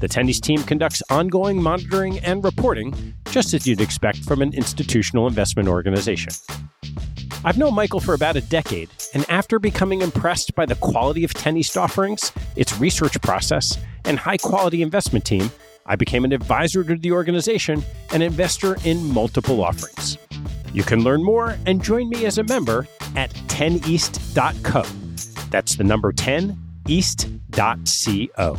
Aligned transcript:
the 0.00 0.08
10 0.08 0.28
East 0.28 0.44
team 0.44 0.62
conducts 0.62 1.02
ongoing 1.10 1.62
monitoring 1.62 2.18
and 2.20 2.44
reporting, 2.44 3.14
just 3.30 3.54
as 3.54 3.66
you'd 3.66 3.80
expect 3.80 4.18
from 4.24 4.42
an 4.42 4.52
institutional 4.54 5.26
investment 5.26 5.68
organization. 5.68 6.32
I've 7.44 7.58
known 7.58 7.74
Michael 7.74 8.00
for 8.00 8.14
about 8.14 8.36
a 8.36 8.40
decade, 8.40 8.88
and 9.14 9.24
after 9.30 9.58
becoming 9.58 10.02
impressed 10.02 10.54
by 10.54 10.66
the 10.66 10.74
quality 10.74 11.22
of 11.22 11.32
10 11.32 11.56
East 11.56 11.76
offerings, 11.76 12.32
its 12.56 12.78
research 12.78 13.20
process, 13.22 13.78
and 14.04 14.18
high 14.18 14.36
quality 14.36 14.82
investment 14.82 15.24
team, 15.24 15.50
I 15.86 15.96
became 15.96 16.24
an 16.24 16.32
advisor 16.32 16.82
to 16.82 16.96
the 16.96 17.12
organization 17.12 17.82
and 18.12 18.22
investor 18.22 18.76
in 18.84 19.12
multiple 19.12 19.62
offerings. 19.62 20.18
You 20.72 20.82
can 20.82 21.04
learn 21.04 21.22
more 21.22 21.56
and 21.66 21.82
join 21.82 22.08
me 22.08 22.26
as 22.26 22.38
a 22.38 22.44
member 22.44 22.86
at 23.14 23.30
10east.co. 23.30 24.84
That's 25.50 25.76
the 25.76 25.84
number 25.84 26.12
10 26.12 26.58
east.co. 26.88 28.58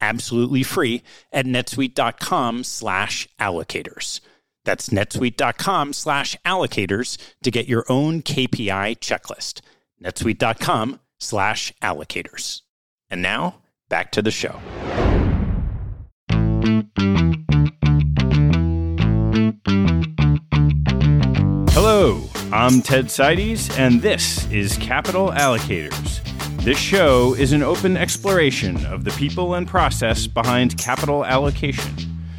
absolutely 0.00 0.62
free 0.62 1.02
at 1.32 1.46
netsuite.com 1.46 2.64
slash 2.64 3.28
allocators. 3.40 4.20
That's 4.64 4.88
netsuite.com 4.88 5.92
slash 5.92 6.36
allocators 6.44 7.18
to 7.42 7.50
get 7.50 7.68
your 7.68 7.84
own 7.88 8.22
KPI 8.22 8.98
checklist. 8.98 9.60
netsuite.com 10.02 11.00
slash 11.18 11.72
allocators. 11.80 12.62
And 13.08 13.22
now, 13.22 13.62
back 13.88 14.10
to 14.12 14.22
the 14.22 14.32
show. 14.32 14.60
Hello, 21.70 22.24
I'm 22.52 22.82
Ted 22.82 23.06
Seides, 23.06 23.70
and 23.78 24.02
this 24.02 24.50
is 24.50 24.76
Capital 24.78 25.28
Allocators 25.28 26.20
this 26.66 26.78
show 26.80 27.32
is 27.34 27.52
an 27.52 27.62
open 27.62 27.96
exploration 27.96 28.84
of 28.86 29.04
the 29.04 29.12
people 29.12 29.54
and 29.54 29.68
process 29.68 30.26
behind 30.26 30.76
capital 30.76 31.24
allocation. 31.24 31.94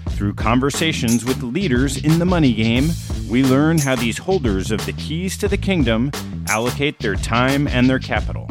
Through 0.09 0.33
conversations 0.33 1.23
with 1.23 1.41
leaders 1.43 2.03
in 2.03 2.19
the 2.19 2.25
money 2.25 2.51
game, 2.51 2.89
we 3.29 3.41
learn 3.41 3.77
how 3.77 3.95
these 3.95 4.17
holders 4.17 4.69
of 4.69 4.85
the 4.85 4.91
keys 4.91 5.37
to 5.37 5.47
the 5.47 5.55
kingdom 5.55 6.11
allocate 6.49 6.99
their 6.99 7.15
time 7.15 7.69
and 7.69 7.89
their 7.89 7.99
capital. 7.99 8.49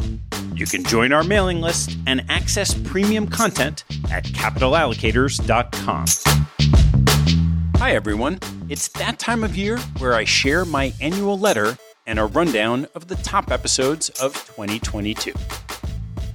You 0.55 0.65
can 0.65 0.83
join 0.83 1.13
our 1.13 1.25
mailing 1.25 1.61
list 1.61 1.99
and 2.07 2.25
access 2.31 2.73
premium 2.73 3.27
content 3.27 3.85
at 4.11 4.25
capitalallocators.com. 4.25 6.07
Hi, 7.77 7.95
everyone. 7.95 8.39
It's 8.71 8.89
that 8.89 9.19
time 9.19 9.45
of 9.45 9.55
year 9.55 9.77
where 9.99 10.15
I 10.15 10.25
share 10.25 10.65
my 10.65 10.95
annual 11.03 11.39
letter 11.39 11.77
and 12.07 12.19
a 12.19 12.25
rundown 12.25 12.87
of 12.95 13.09
the 13.09 13.17
top 13.17 13.51
episodes 13.51 14.09
of 14.09 14.33
2022. 14.33 15.35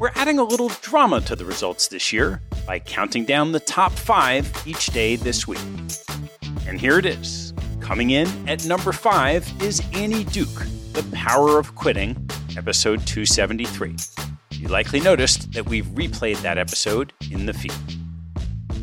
We're 0.02 0.10
adding 0.16 0.40
a 0.40 0.44
little 0.44 0.70
drama 0.82 1.22
to 1.22 1.36
the 1.36 1.46
results 1.46 1.88
this 1.88 2.12
year 2.12 2.42
by 2.66 2.80
counting 2.80 3.24
down 3.24 3.52
the 3.52 3.60
top 3.60 3.92
five 3.92 4.52
each 4.66 4.88
day 4.88 5.16
this 5.16 5.48
week. 5.48 5.62
And 6.66 6.82
here 6.82 6.98
it 6.98 7.06
is. 7.06 7.54
Coming 7.82 8.10
in 8.10 8.28
at 8.50 8.66
number 8.66 8.94
five 8.94 9.48
is 9.62 9.80
Annie 9.94 10.24
Duke, 10.24 10.66
The 10.94 11.08
Power 11.14 11.60
of 11.60 11.76
Quitting, 11.76 12.18
episode 12.58 13.06
273. 13.06 13.96
You 14.54 14.70
likely 14.70 15.02
noticed 15.02 15.52
that 15.52 15.70
we've 15.70 15.86
replayed 15.86 16.42
that 16.42 16.58
episode 16.58 17.14
in 17.30 17.46
the 17.46 17.54
feed. 17.54 17.72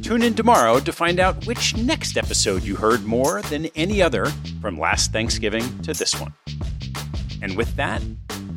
Tune 0.04 0.22
in 0.22 0.34
tomorrow 0.34 0.78
to 0.78 0.92
find 0.92 1.18
out 1.18 1.48
which 1.48 1.76
next 1.76 2.16
episode 2.16 2.62
you 2.62 2.76
heard 2.76 3.04
more 3.04 3.42
than 3.42 3.66
any 3.74 4.00
other 4.00 4.26
from 4.60 4.78
last 4.78 5.10
Thanksgiving 5.10 5.82
to 5.82 5.92
this 5.94 6.14
one. 6.20 6.32
And 7.42 7.56
with 7.56 7.74
that, 7.74 8.02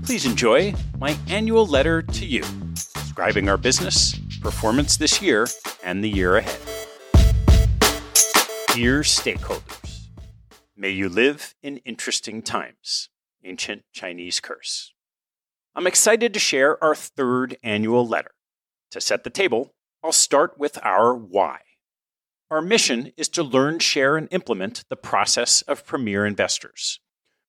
please 0.04 0.26
enjoy 0.26 0.74
my 0.98 1.18
annual 1.28 1.66
letter 1.66 2.02
to 2.02 2.26
you, 2.26 2.44
describing 2.94 3.50
our 3.50 3.58
business, 3.58 4.18
performance 4.42 4.98
this 4.98 5.22
year, 5.22 5.48
and 5.84 6.04
the 6.04 6.10
year 6.10 6.38
ahead. 6.38 6.60
Dear 8.74 9.02
stakeholders, 9.02 10.08
may 10.76 10.90
you 10.90 11.10
live 11.10 11.56
in 11.62 11.78
interesting 11.78 12.42
times. 12.42 13.10
Ancient 13.44 13.84
Chinese 13.92 14.40
curse. 14.40 14.94
I'm 15.76 15.88
excited 15.88 16.34
to 16.34 16.40
share 16.40 16.82
our 16.84 16.96
third 16.96 17.58
annual 17.64 18.08
letter. 18.08 18.32
To 18.92 19.02
set 19.02 19.24
the 19.24 19.30
table, 19.30 19.74
I'll 20.04 20.12
start 20.12 20.58
with 20.58 20.78
our 20.84 21.14
why. 21.14 21.60
Our 22.50 22.62
mission 22.62 23.12
is 23.18 23.30
to 23.30 23.44
learn, 23.44 23.80
share, 23.80 24.18
and 24.18 24.28
implement 24.32 24.84
the 24.90 24.96
process 24.96 25.62
of 25.64 25.86
premier 25.86 26.26
investors. 26.26 27.00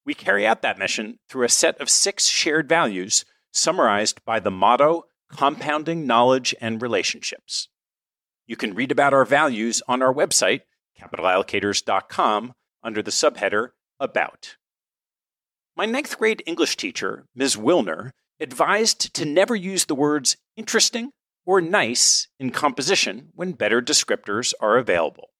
We 0.04 0.14
carry 0.14 0.46
out 0.46 0.62
that 0.62 0.78
mission 0.78 1.18
through 1.28 1.44
a 1.44 1.48
set 1.48 1.80
of 1.80 1.88
six 1.88 2.26
shared 2.26 2.68
values 2.68 3.24
summarized 3.52 4.24
by 4.24 4.40
the 4.40 4.50
motto 4.50 5.04
Compounding 5.30 6.06
Knowledge 6.06 6.54
and 6.60 6.82
Relationships. 6.82 7.68
You 8.46 8.56
can 8.56 8.74
read 8.74 8.90
about 8.90 9.14
our 9.14 9.24
values 9.24 9.82
on 9.86 10.02
our 10.02 10.12
website, 10.12 10.62
capitalallocators.com, 11.00 12.54
under 12.82 13.02
the 13.02 13.10
subheader 13.10 13.68
About. 14.00 14.56
My 15.76 15.86
ninth 15.86 16.18
grade 16.18 16.42
English 16.44 16.76
teacher, 16.76 17.26
Ms. 17.34 17.56
Wilner, 17.56 18.10
advised 18.40 19.14
to 19.14 19.24
never 19.24 19.54
use 19.54 19.86
the 19.86 19.94
words 19.94 20.36
interesting 20.56 21.12
or 21.46 21.60
nice 21.60 22.28
in 22.38 22.50
composition 22.50 23.28
when 23.34 23.52
better 23.52 23.80
descriptors 23.80 24.52
are 24.60 24.76
available. 24.76 25.31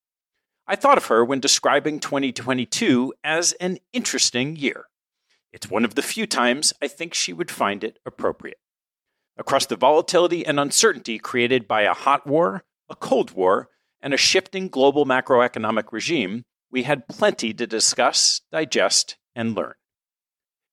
I 0.67 0.77
thought 0.77 0.99
of 0.99 1.07
her 1.07 1.25
when 1.25 1.41
describing 1.41 1.99
2022 1.99 3.15
as 3.25 3.53
an 3.55 3.79
interesting 3.93 4.57
year. 4.57 4.87
It's 5.53 5.69
one 5.69 5.85
of 5.85 5.97
the 5.97 6.03
few 6.03 6.27
times 6.27 6.73
I 6.81 6.89
think 6.89 7.15
she 7.15 7.33
would 7.33 7.51
find 7.51 7.83
it 7.83 7.99
appropriate. 8.07 8.59
Across 9.37 9.67
the 9.67 9.77
volatility 9.77 10.47
and 10.47 10.61
uncertainty 10.61 11.19
created 11.19 11.67
by 11.67 11.83
a 11.83 11.95
hot 11.95 12.27
war, 12.27 12.65
a 12.89 12.95
cold 12.95 13.33
war, 13.33 13.69
and 14.01 14.15
a 14.15 14.19
shifting 14.19 14.69
global 14.69 15.05
macroeconomic 15.05 15.91
regime, 15.91 16.45
we 16.71 16.85
had 16.85 17.09
plenty 17.09 17.53
to 17.55 17.67
discuss, 17.67 18.41
digest, 18.51 19.17
and 19.35 19.55
learn. 19.55 19.75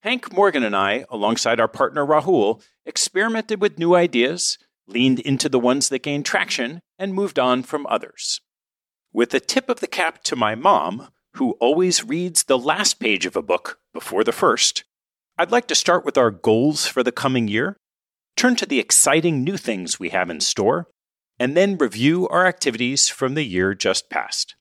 Hank 0.03 0.31
Morgan 0.31 0.63
and 0.63 0.75
I, 0.75 1.06
alongside 1.09 1.59
our 1.59 1.68
partner 1.68 2.06
Rahul, 2.06 2.62
experimented 2.86 3.62
with 3.62 3.80
new 3.80 3.95
ideas, 3.95 4.57
leaned 4.88 5.19
into 5.19 5.50
the 5.50 5.59
ones 5.59 5.89
that 5.89 6.03
gained 6.03 6.25
traction, 6.25 6.80
and 6.97 7.13
moved 7.13 7.38
on 7.38 7.63
from 7.63 7.86
others. 7.88 8.39
With 9.11 9.33
a 9.33 9.39
tip 9.39 9.69
of 9.69 9.79
the 9.79 9.88
cap 9.88 10.23
to 10.25 10.35
my 10.35 10.53
mom, 10.53 11.09
who 11.33 11.53
always 11.53 12.03
reads 12.03 12.44
the 12.44 12.57
last 12.57 13.00
page 13.00 13.25
of 13.25 13.35
a 13.35 13.41
book 13.41 13.79
before 13.94 14.23
the 14.23 14.31
first, 14.31 14.83
I'd 15.38 15.51
like 15.51 15.67
to 15.67 15.75
start 15.75 16.06
with 16.06 16.17
our 16.17 16.29
goals 16.29 16.85
for 16.85 17.01
the 17.01 17.11
coming 17.11 17.47
year, 17.47 17.77
turn 18.35 18.56
to 18.57 18.65
the 18.65 18.79
exciting 18.79 19.44
new 19.44 19.57
things 19.57 20.00
we 20.00 20.09
have 20.09 20.29
in 20.29 20.41
store, 20.41 20.89
and 21.39 21.57
then 21.57 21.77
review 21.77 22.27
our 22.27 22.45
activities 22.45 23.07
from 23.09 23.33
the 23.33 23.44
year 23.44 23.73
just 23.73 24.09
past. 24.09 24.56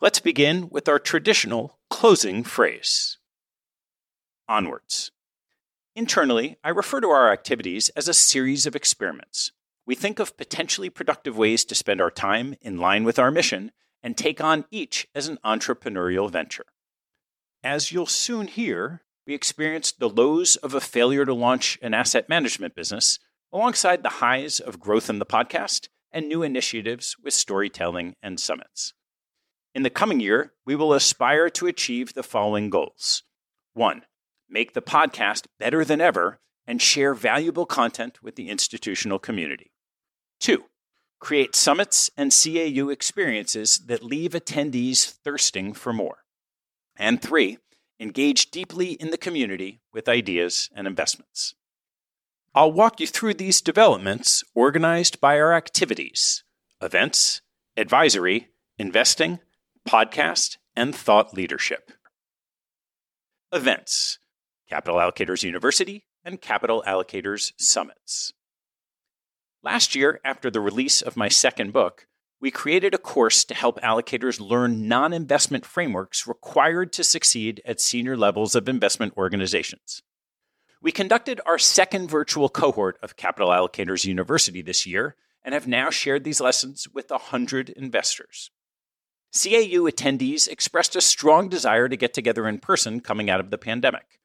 Let's 0.00 0.20
begin 0.20 0.68
with 0.70 0.88
our 0.88 0.98
traditional 0.98 1.78
closing 1.90 2.44
phrase 2.44 3.18
Onwards. 4.48 5.10
Internally, 5.94 6.56
I 6.64 6.70
refer 6.70 7.00
to 7.00 7.08
our 7.08 7.30
activities 7.30 7.90
as 7.90 8.08
a 8.08 8.14
series 8.14 8.64
of 8.64 8.76
experiments. 8.76 9.50
We 9.88 9.94
think 9.94 10.18
of 10.18 10.36
potentially 10.36 10.90
productive 10.90 11.38
ways 11.38 11.64
to 11.64 11.74
spend 11.74 12.02
our 12.02 12.10
time 12.10 12.56
in 12.60 12.76
line 12.76 13.04
with 13.04 13.18
our 13.18 13.30
mission 13.30 13.72
and 14.02 14.14
take 14.14 14.38
on 14.38 14.66
each 14.70 15.08
as 15.14 15.28
an 15.28 15.38
entrepreneurial 15.42 16.30
venture. 16.30 16.66
As 17.64 17.90
you'll 17.90 18.04
soon 18.04 18.48
hear, 18.48 19.00
we 19.26 19.32
experienced 19.32 19.98
the 19.98 20.10
lows 20.10 20.56
of 20.56 20.74
a 20.74 20.80
failure 20.82 21.24
to 21.24 21.32
launch 21.32 21.78
an 21.80 21.94
asset 21.94 22.28
management 22.28 22.74
business 22.74 23.18
alongside 23.50 24.02
the 24.02 24.20
highs 24.20 24.60
of 24.60 24.78
growth 24.78 25.08
in 25.08 25.20
the 25.20 25.24
podcast 25.24 25.88
and 26.12 26.28
new 26.28 26.42
initiatives 26.42 27.16
with 27.24 27.32
storytelling 27.32 28.14
and 28.22 28.38
summits. 28.38 28.92
In 29.74 29.84
the 29.84 29.90
coming 29.90 30.20
year, 30.20 30.52
we 30.66 30.76
will 30.76 30.92
aspire 30.92 31.48
to 31.48 31.66
achieve 31.66 32.12
the 32.12 32.22
following 32.22 32.68
goals. 32.68 33.22
One, 33.72 34.02
make 34.50 34.74
the 34.74 34.82
podcast 34.82 35.46
better 35.58 35.82
than 35.82 36.02
ever 36.02 36.40
and 36.66 36.82
share 36.82 37.14
valuable 37.14 37.64
content 37.64 38.22
with 38.22 38.36
the 38.36 38.50
institutional 38.50 39.18
community. 39.18 39.72
Two, 40.40 40.64
create 41.18 41.54
summits 41.54 42.10
and 42.16 42.32
CAU 42.32 42.88
experiences 42.88 43.78
that 43.86 44.02
leave 44.02 44.32
attendees 44.32 45.10
thirsting 45.10 45.72
for 45.72 45.92
more. 45.92 46.18
And 46.96 47.20
three, 47.20 47.58
engage 48.00 48.50
deeply 48.50 48.92
in 48.92 49.10
the 49.10 49.18
community 49.18 49.80
with 49.92 50.08
ideas 50.08 50.70
and 50.74 50.86
investments. 50.86 51.54
I'll 52.54 52.72
walk 52.72 53.00
you 53.00 53.06
through 53.06 53.34
these 53.34 53.60
developments 53.60 54.42
organized 54.54 55.20
by 55.20 55.38
our 55.38 55.54
activities 55.54 56.44
events, 56.80 57.40
advisory, 57.76 58.48
investing, 58.78 59.40
podcast, 59.88 60.56
and 60.76 60.94
thought 60.94 61.34
leadership. 61.34 61.92
Events 63.52 64.18
Capital 64.68 64.98
Allocators 64.98 65.42
University 65.42 66.04
and 66.24 66.40
Capital 66.40 66.84
Allocators 66.86 67.52
Summits. 67.58 68.32
Last 69.62 69.94
year, 69.94 70.20
after 70.24 70.50
the 70.50 70.60
release 70.60 71.02
of 71.02 71.16
my 71.16 71.28
second 71.28 71.72
book, 71.72 72.06
we 72.40 72.50
created 72.52 72.94
a 72.94 72.98
course 72.98 73.44
to 73.44 73.54
help 73.54 73.80
allocators 73.80 74.38
learn 74.40 74.86
non 74.86 75.12
investment 75.12 75.66
frameworks 75.66 76.28
required 76.28 76.92
to 76.92 77.02
succeed 77.02 77.60
at 77.64 77.80
senior 77.80 78.16
levels 78.16 78.54
of 78.54 78.68
investment 78.68 79.14
organizations. 79.16 80.02
We 80.80 80.92
conducted 80.92 81.40
our 81.44 81.58
second 81.58 82.08
virtual 82.08 82.48
cohort 82.48 82.98
of 83.02 83.16
Capital 83.16 83.48
Allocators 83.48 84.04
University 84.04 84.62
this 84.62 84.86
year 84.86 85.16
and 85.42 85.52
have 85.52 85.66
now 85.66 85.90
shared 85.90 86.22
these 86.22 86.40
lessons 86.40 86.86
with 86.94 87.10
100 87.10 87.70
investors. 87.70 88.52
CAU 89.32 89.90
attendees 89.90 90.46
expressed 90.46 90.94
a 90.94 91.00
strong 91.00 91.48
desire 91.48 91.88
to 91.88 91.96
get 91.96 92.14
together 92.14 92.46
in 92.46 92.58
person 92.58 93.00
coming 93.00 93.28
out 93.28 93.40
of 93.40 93.50
the 93.50 93.58
pandemic. 93.58 94.20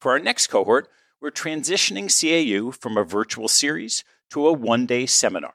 For 0.00 0.12
our 0.12 0.18
next 0.18 0.46
cohort, 0.46 0.88
we're 1.20 1.30
transitioning 1.30 2.08
CAU 2.08 2.72
from 2.72 2.96
a 2.96 3.04
virtual 3.04 3.48
series 3.48 4.02
to 4.30 4.46
a 4.46 4.52
one 4.52 4.86
day 4.86 5.06
seminar. 5.06 5.54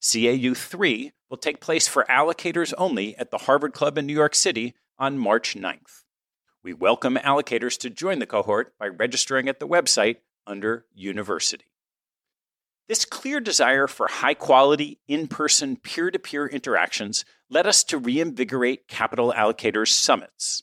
CAU 0.00 0.54
3 0.54 1.12
will 1.28 1.36
take 1.36 1.60
place 1.60 1.88
for 1.88 2.06
allocators 2.08 2.72
only 2.78 3.16
at 3.16 3.30
the 3.30 3.38
Harvard 3.38 3.72
Club 3.72 3.98
in 3.98 4.06
New 4.06 4.14
York 4.14 4.34
City 4.34 4.74
on 4.98 5.18
March 5.18 5.54
9th. 5.54 6.04
We 6.62 6.72
welcome 6.72 7.16
allocators 7.16 7.78
to 7.80 7.90
join 7.90 8.18
the 8.18 8.26
cohort 8.26 8.76
by 8.78 8.88
registering 8.88 9.48
at 9.48 9.60
the 9.60 9.68
website 9.68 10.16
under 10.46 10.86
University. 10.94 11.66
This 12.88 13.04
clear 13.04 13.38
desire 13.38 13.86
for 13.86 14.08
high 14.08 14.34
quality, 14.34 14.98
in 15.06 15.28
person, 15.28 15.76
peer 15.76 16.10
to 16.10 16.18
peer 16.18 16.46
interactions 16.46 17.24
led 17.50 17.66
us 17.66 17.84
to 17.84 17.98
reinvigorate 17.98 18.88
Capital 18.88 19.34
Allocators 19.36 19.88
Summits. 19.88 20.62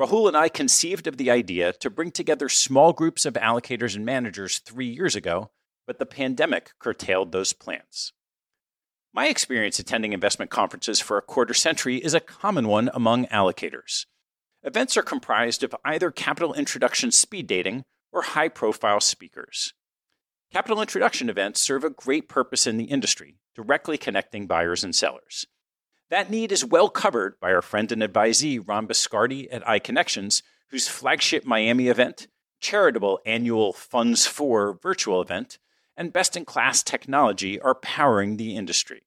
Rahul 0.00 0.28
and 0.28 0.36
I 0.36 0.48
conceived 0.48 1.08
of 1.08 1.16
the 1.16 1.32
idea 1.32 1.72
to 1.72 1.90
bring 1.90 2.12
together 2.12 2.48
small 2.48 2.92
groups 2.92 3.26
of 3.26 3.34
allocators 3.34 3.96
and 3.96 4.06
managers 4.06 4.60
three 4.60 4.86
years 4.86 5.16
ago, 5.16 5.50
but 5.88 5.98
the 5.98 6.06
pandemic 6.06 6.72
curtailed 6.78 7.32
those 7.32 7.54
plans. 7.54 8.12
My 9.14 9.28
experience 9.28 9.78
attending 9.78 10.12
investment 10.12 10.50
conferences 10.50 11.00
for 11.00 11.16
a 11.16 11.22
quarter 11.22 11.54
century 11.54 11.96
is 11.96 12.12
a 12.12 12.20
common 12.20 12.68
one 12.68 12.90
among 12.92 13.24
allocators. 13.28 14.04
Events 14.62 14.98
are 14.98 15.02
comprised 15.02 15.64
of 15.64 15.74
either 15.86 16.10
capital 16.10 16.52
introduction 16.52 17.10
speed 17.10 17.46
dating 17.46 17.84
or 18.12 18.20
high 18.20 18.50
profile 18.50 19.00
speakers. 19.00 19.72
Capital 20.52 20.82
introduction 20.82 21.30
events 21.30 21.58
serve 21.58 21.84
a 21.84 21.90
great 21.90 22.28
purpose 22.28 22.66
in 22.66 22.76
the 22.76 22.84
industry, 22.84 23.38
directly 23.54 23.96
connecting 23.96 24.46
buyers 24.46 24.84
and 24.84 24.94
sellers. 24.94 25.46
That 26.10 26.30
need 26.30 26.52
is 26.52 26.66
well 26.66 26.90
covered 26.90 27.40
by 27.40 27.50
our 27.50 27.62
friend 27.62 27.90
and 27.90 28.02
advisee 28.02 28.62
Ron 28.62 28.86
Biscardi 28.86 29.48
at 29.50 29.64
iConnections, 29.64 30.42
whose 30.68 30.86
flagship 30.86 31.46
Miami 31.46 31.88
event, 31.88 32.28
charitable 32.60 33.20
annual 33.24 33.72
Funds 33.72 34.26
for 34.26 34.78
virtual 34.82 35.22
event, 35.22 35.58
and 35.98 36.12
best 36.12 36.36
in 36.36 36.46
class 36.46 36.82
technology 36.82 37.60
are 37.60 37.74
powering 37.74 38.36
the 38.36 38.56
industry. 38.56 39.02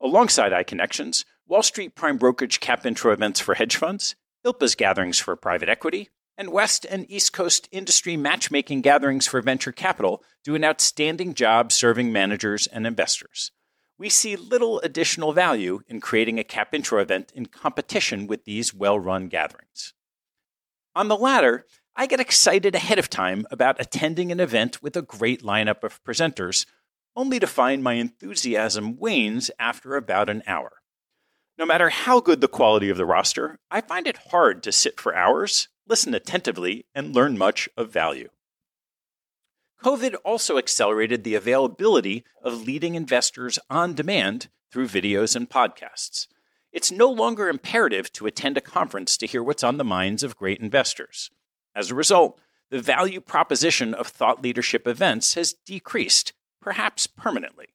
Alongside 0.00 0.52
iConnections, 0.52 1.24
Wall 1.46 1.62
Street 1.62 1.94
Prime 1.94 2.16
Brokerage 2.16 2.60
Cap 2.60 2.86
Intro 2.86 3.12
events 3.12 3.40
for 3.40 3.54
hedge 3.54 3.76
funds, 3.76 4.14
ILPA's 4.46 4.76
gatherings 4.76 5.18
for 5.18 5.36
private 5.36 5.68
equity, 5.68 6.08
and 6.38 6.52
West 6.52 6.86
and 6.88 7.10
East 7.10 7.32
Coast 7.32 7.68
industry 7.72 8.16
matchmaking 8.16 8.80
gatherings 8.80 9.26
for 9.26 9.42
venture 9.42 9.72
capital 9.72 10.22
do 10.44 10.54
an 10.54 10.64
outstanding 10.64 11.34
job 11.34 11.72
serving 11.72 12.12
managers 12.12 12.66
and 12.68 12.86
investors. 12.86 13.50
We 13.98 14.08
see 14.08 14.36
little 14.36 14.80
additional 14.80 15.32
value 15.32 15.80
in 15.86 16.00
creating 16.00 16.38
a 16.38 16.44
cap 16.44 16.74
intro 16.74 17.00
event 17.00 17.32
in 17.34 17.46
competition 17.46 18.26
with 18.26 18.44
these 18.44 18.72
well 18.72 18.98
run 18.98 19.28
gatherings. 19.28 19.92
On 20.94 21.08
the 21.08 21.16
latter, 21.16 21.66
I 21.94 22.06
get 22.06 22.20
excited 22.20 22.74
ahead 22.74 22.98
of 22.98 23.10
time 23.10 23.46
about 23.50 23.80
attending 23.80 24.32
an 24.32 24.40
event 24.40 24.82
with 24.82 24.96
a 24.96 25.02
great 25.02 25.42
lineup 25.42 25.84
of 25.84 26.02
presenters, 26.04 26.64
only 27.14 27.38
to 27.38 27.46
find 27.46 27.82
my 27.82 27.94
enthusiasm 27.94 28.96
wanes 28.96 29.50
after 29.58 29.96
about 29.96 30.30
an 30.30 30.42
hour. 30.46 30.72
No 31.58 31.66
matter 31.66 31.90
how 31.90 32.20
good 32.20 32.40
the 32.40 32.48
quality 32.48 32.88
of 32.88 32.96
the 32.96 33.04
roster, 33.04 33.58
I 33.70 33.82
find 33.82 34.06
it 34.06 34.28
hard 34.30 34.62
to 34.62 34.72
sit 34.72 34.98
for 34.98 35.14
hours, 35.14 35.68
listen 35.86 36.14
attentively, 36.14 36.86
and 36.94 37.14
learn 37.14 37.36
much 37.36 37.68
of 37.76 37.92
value. 37.92 38.30
COVID 39.84 40.14
also 40.24 40.56
accelerated 40.56 41.24
the 41.24 41.34
availability 41.34 42.24
of 42.42 42.62
leading 42.62 42.94
investors 42.94 43.58
on 43.68 43.94
demand 43.94 44.48
through 44.72 44.88
videos 44.88 45.36
and 45.36 45.50
podcasts. 45.50 46.26
It's 46.72 46.90
no 46.90 47.10
longer 47.10 47.50
imperative 47.50 48.10
to 48.14 48.26
attend 48.26 48.56
a 48.56 48.62
conference 48.62 49.18
to 49.18 49.26
hear 49.26 49.42
what's 49.42 49.62
on 49.62 49.76
the 49.76 49.84
minds 49.84 50.22
of 50.22 50.36
great 50.36 50.60
investors. 50.60 51.30
As 51.74 51.90
a 51.90 51.94
result, 51.94 52.40
the 52.70 52.80
value 52.80 53.20
proposition 53.20 53.94
of 53.94 54.06
thought 54.06 54.42
leadership 54.42 54.86
events 54.86 55.34
has 55.34 55.54
decreased, 55.66 56.32
perhaps 56.60 57.06
permanently. 57.06 57.74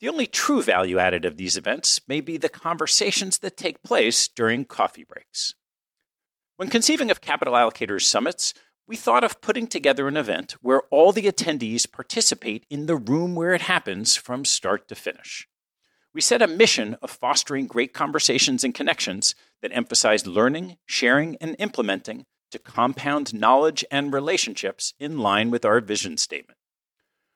The 0.00 0.08
only 0.08 0.26
true 0.26 0.62
value 0.62 0.98
added 0.98 1.24
of 1.24 1.36
these 1.36 1.56
events 1.56 2.00
may 2.06 2.20
be 2.20 2.36
the 2.36 2.48
conversations 2.48 3.38
that 3.38 3.56
take 3.56 3.82
place 3.82 4.28
during 4.28 4.64
coffee 4.64 5.04
breaks. 5.04 5.54
When 6.56 6.68
conceiving 6.68 7.10
of 7.10 7.20
capital 7.20 7.54
allocators 7.54 8.02
summits, 8.02 8.54
we 8.86 8.96
thought 8.96 9.24
of 9.24 9.40
putting 9.40 9.66
together 9.66 10.08
an 10.08 10.16
event 10.16 10.56
where 10.62 10.82
all 10.90 11.12
the 11.12 11.30
attendees 11.30 11.90
participate 11.90 12.64
in 12.70 12.86
the 12.86 12.96
room 12.96 13.34
where 13.34 13.54
it 13.54 13.62
happens 13.62 14.16
from 14.16 14.44
start 14.44 14.88
to 14.88 14.94
finish. 14.94 15.48
We 16.14 16.20
set 16.20 16.42
a 16.42 16.46
mission 16.46 16.96
of 17.02 17.10
fostering 17.10 17.66
great 17.66 17.92
conversations 17.92 18.64
and 18.64 18.74
connections 18.74 19.34
that 19.62 19.72
emphasize 19.74 20.26
learning, 20.26 20.78
sharing, 20.86 21.36
and 21.36 21.54
implementing 21.58 22.24
to 22.50 22.58
compound 22.58 23.34
knowledge 23.34 23.84
and 23.90 24.12
relationships 24.12 24.94
in 24.98 25.18
line 25.18 25.50
with 25.50 25.64
our 25.64 25.80
vision 25.80 26.16
statement. 26.16 26.58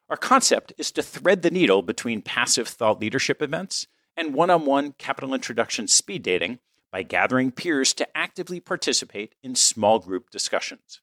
Our 0.08 0.16
concept 0.16 0.72
is 0.76 0.90
to 0.92 1.02
thread 1.02 1.42
the 1.42 1.50
needle 1.50 1.82
between 1.82 2.22
passive 2.22 2.68
thought 2.68 3.00
leadership 3.00 3.40
events 3.40 3.86
and 4.16 4.34
one 4.34 4.50
on 4.50 4.66
one 4.66 4.92
capital 4.92 5.34
introduction 5.34 5.88
speed 5.88 6.22
dating 6.22 6.58
by 6.90 7.02
gathering 7.02 7.50
peers 7.50 7.94
to 7.94 8.16
actively 8.16 8.60
participate 8.60 9.34
in 9.42 9.54
small 9.54 9.98
group 9.98 10.28
discussions. 10.30 11.00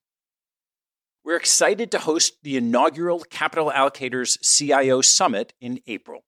We're 1.24 1.36
excited 1.36 1.92
to 1.92 2.00
host 2.00 2.38
the 2.44 2.56
inaugural 2.56 3.20
Capital 3.20 3.72
Allocators 3.76 4.38
CIO 4.42 5.02
Summit 5.02 5.54
in 5.60 5.80
April. 5.88 6.24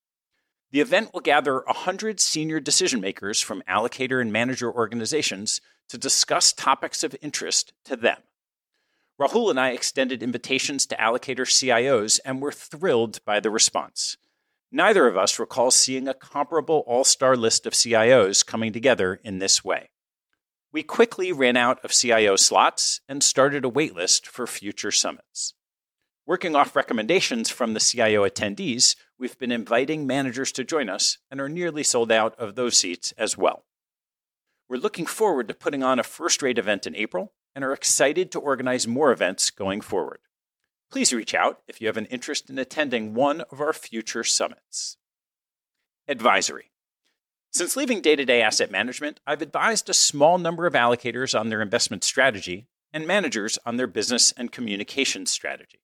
The 0.71 0.81
event 0.81 1.13
will 1.13 1.21
gather 1.21 1.61
100 1.65 2.19
senior 2.19 2.59
decision 2.59 3.01
makers 3.01 3.41
from 3.41 3.63
allocator 3.69 4.21
and 4.21 4.31
manager 4.31 4.71
organizations 4.71 5.61
to 5.91 5.97
discuss 5.97 6.53
topics 6.53 7.03
of 7.03 7.17
interest 7.21 7.73
to 7.83 7.97
them. 7.97 8.17
Rahul 9.19 9.49
and 9.49 9.59
I 9.59 9.71
extended 9.71 10.23
invitations 10.23 10.85
to 10.87 10.95
allocator 10.95 11.45
CIOs 11.45 12.21
and 12.23 12.41
were 12.41 12.53
thrilled 12.53 13.19
by 13.25 13.41
the 13.41 13.51
response. 13.51 14.15
Neither 14.71 15.05
of 15.05 15.17
us 15.17 15.37
recalls 15.37 15.75
seeing 15.75 16.07
a 16.07 16.13
comparable 16.13 16.85
all 16.87 17.03
star 17.03 17.35
list 17.35 17.65
of 17.65 17.73
CIOs 17.73 18.45
coming 18.45 18.71
together 18.71 19.19
in 19.21 19.39
this 19.39 19.65
way. 19.65 19.89
We 20.71 20.81
quickly 20.81 21.33
ran 21.33 21.57
out 21.57 21.83
of 21.83 21.91
CIO 21.91 22.37
slots 22.37 23.01
and 23.09 23.21
started 23.21 23.65
a 23.65 23.69
waitlist 23.69 24.25
for 24.25 24.47
future 24.47 24.91
summits. 24.91 25.55
Working 26.25 26.55
off 26.55 26.73
recommendations 26.73 27.49
from 27.49 27.73
the 27.73 27.81
CIO 27.81 28.25
attendees, 28.25 28.95
we've 29.19 29.37
been 29.37 29.51
inviting 29.51 30.07
managers 30.07 30.53
to 30.53 30.63
join 30.63 30.87
us 30.87 31.17
and 31.29 31.41
are 31.41 31.49
nearly 31.49 31.83
sold 31.83 32.13
out 32.13 32.33
of 32.39 32.55
those 32.55 32.77
seats 32.77 33.11
as 33.17 33.37
well. 33.37 33.65
We're 34.71 34.77
looking 34.77 35.05
forward 35.05 35.49
to 35.49 35.53
putting 35.53 35.83
on 35.83 35.99
a 35.99 36.03
first 36.03 36.41
rate 36.41 36.57
event 36.57 36.87
in 36.87 36.95
April 36.95 37.33
and 37.53 37.61
are 37.61 37.73
excited 37.73 38.31
to 38.31 38.39
organize 38.39 38.87
more 38.87 39.11
events 39.11 39.49
going 39.49 39.81
forward. 39.81 40.19
Please 40.89 41.11
reach 41.11 41.35
out 41.35 41.59
if 41.67 41.81
you 41.81 41.87
have 41.87 41.97
an 41.97 42.05
interest 42.05 42.49
in 42.49 42.57
attending 42.57 43.13
one 43.13 43.41
of 43.51 43.59
our 43.59 43.73
future 43.73 44.23
summits. 44.23 44.95
Advisory. 46.07 46.71
Since 47.51 47.75
leaving 47.75 47.99
day 47.99 48.15
to 48.15 48.23
day 48.23 48.41
asset 48.41 48.71
management, 48.71 49.19
I've 49.27 49.41
advised 49.41 49.89
a 49.89 49.93
small 49.93 50.37
number 50.37 50.65
of 50.65 50.71
allocators 50.71 51.37
on 51.37 51.49
their 51.49 51.61
investment 51.61 52.05
strategy 52.05 52.69
and 52.93 53.05
managers 53.05 53.59
on 53.65 53.75
their 53.75 53.87
business 53.87 54.31
and 54.37 54.53
communications 54.53 55.31
strategy. 55.31 55.81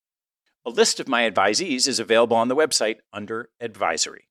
A 0.66 0.70
list 0.70 1.02
of 1.02 1.10
my 1.10 1.30
advisees 1.30 1.90
is 1.90 2.00
available 2.00 2.38
on 2.38 2.48
the 2.48 2.56
website 2.56 3.00
under 3.12 3.50
Advisory. 3.60 4.30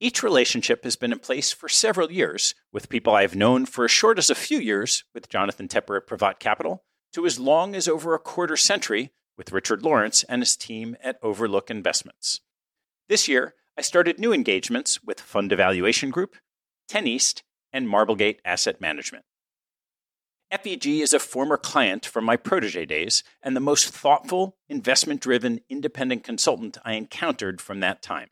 Each 0.00 0.22
relationship 0.22 0.84
has 0.84 0.94
been 0.94 1.12
in 1.12 1.18
place 1.18 1.50
for 1.50 1.68
several 1.68 2.12
years, 2.12 2.54
with 2.72 2.88
people 2.88 3.14
I 3.14 3.22
have 3.22 3.34
known 3.34 3.66
for 3.66 3.84
as 3.84 3.90
short 3.90 4.16
as 4.18 4.30
a 4.30 4.36
few 4.36 4.58
years 4.58 5.02
with 5.12 5.28
Jonathan 5.28 5.66
Tepper 5.66 5.96
at 5.96 6.06
Privat 6.06 6.38
Capital, 6.38 6.84
to 7.14 7.26
as 7.26 7.40
long 7.40 7.74
as 7.74 7.88
over 7.88 8.14
a 8.14 8.20
quarter 8.20 8.56
century 8.56 9.10
with 9.36 9.50
Richard 9.50 9.82
Lawrence 9.82 10.22
and 10.24 10.40
his 10.40 10.56
team 10.56 10.96
at 11.02 11.18
Overlook 11.20 11.68
Investments. 11.68 12.40
This 13.08 13.26
year, 13.26 13.54
I 13.76 13.82
started 13.82 14.20
new 14.20 14.32
engagements 14.32 15.02
with 15.02 15.20
Fund 15.20 15.52
Evaluation 15.52 16.10
Group, 16.10 16.36
Ten 16.88 17.08
East, 17.08 17.42
and 17.72 17.88
Marblegate 17.88 18.38
Asset 18.44 18.80
Management. 18.80 19.24
FEG 20.50 20.86
is 20.86 21.12
a 21.12 21.18
former 21.18 21.56
client 21.56 22.06
from 22.06 22.24
my 22.24 22.36
protege 22.36 22.86
days 22.86 23.24
and 23.42 23.56
the 23.56 23.60
most 23.60 23.88
thoughtful, 23.88 24.56
investment 24.68 25.20
driven, 25.20 25.60
independent 25.68 26.22
consultant 26.22 26.78
I 26.84 26.94
encountered 26.94 27.60
from 27.60 27.80
that 27.80 28.00
time. 28.00 28.28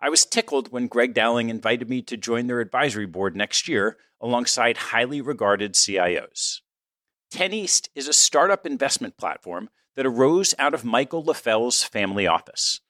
I 0.00 0.08
was 0.10 0.24
tickled 0.24 0.70
when 0.70 0.86
Greg 0.86 1.12
Dowling 1.12 1.48
invited 1.48 1.90
me 1.90 2.02
to 2.02 2.16
join 2.16 2.46
their 2.46 2.60
advisory 2.60 3.06
board 3.06 3.34
next 3.34 3.66
year 3.66 3.96
alongside 4.20 4.76
highly 4.76 5.20
regarded 5.20 5.74
CIOs. 5.74 6.60
Ten 7.30 7.52
East 7.52 7.90
is 7.94 8.06
a 8.06 8.12
startup 8.12 8.64
investment 8.64 9.16
platform 9.16 9.70
that 9.96 10.06
arose 10.06 10.54
out 10.58 10.72
of 10.72 10.84
Michael 10.84 11.24
Leffell's 11.24 11.82
family 11.82 12.26
office. 12.26 12.80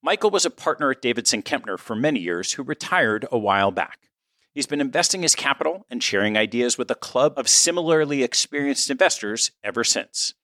Michael 0.00 0.30
was 0.30 0.46
a 0.46 0.50
partner 0.50 0.92
at 0.92 1.02
Davidson 1.02 1.42
Kempner 1.42 1.78
for 1.78 1.96
many 1.96 2.20
years 2.20 2.52
who 2.52 2.62
retired 2.62 3.26
a 3.32 3.38
while 3.38 3.70
back. 3.72 4.10
He's 4.52 4.66
been 4.66 4.80
investing 4.80 5.22
his 5.22 5.34
capital 5.34 5.84
and 5.90 6.02
sharing 6.02 6.36
ideas 6.36 6.78
with 6.78 6.90
a 6.90 6.94
club 6.94 7.34
of 7.36 7.48
similarly 7.48 8.22
experienced 8.22 8.90
investors 8.90 9.50
ever 9.64 9.82
since. 9.82 10.34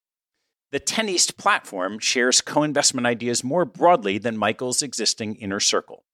The 0.73 0.79
Ten 0.79 1.09
East 1.09 1.37
platform 1.37 1.99
shares 1.99 2.41
co 2.41 2.62
investment 2.62 3.05
ideas 3.05 3.43
more 3.43 3.65
broadly 3.65 4.19
than 4.19 4.37
Michael's 4.37 4.83
existing 4.83 5.35
inner 5.35 5.59
circle. 5.59 6.05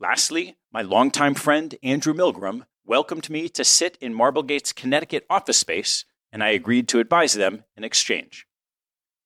Lastly, 0.00 0.56
my 0.72 0.82
longtime 0.82 1.34
friend 1.34 1.72
Andrew 1.84 2.12
Milgram 2.12 2.66
welcomed 2.84 3.30
me 3.30 3.48
to 3.50 3.62
sit 3.62 3.96
in 4.00 4.12
Marblegate's 4.12 4.72
Connecticut 4.72 5.24
office 5.30 5.58
space, 5.58 6.04
and 6.32 6.42
I 6.42 6.48
agreed 6.48 6.88
to 6.88 6.98
advise 6.98 7.34
them 7.34 7.62
in 7.76 7.84
exchange. 7.84 8.48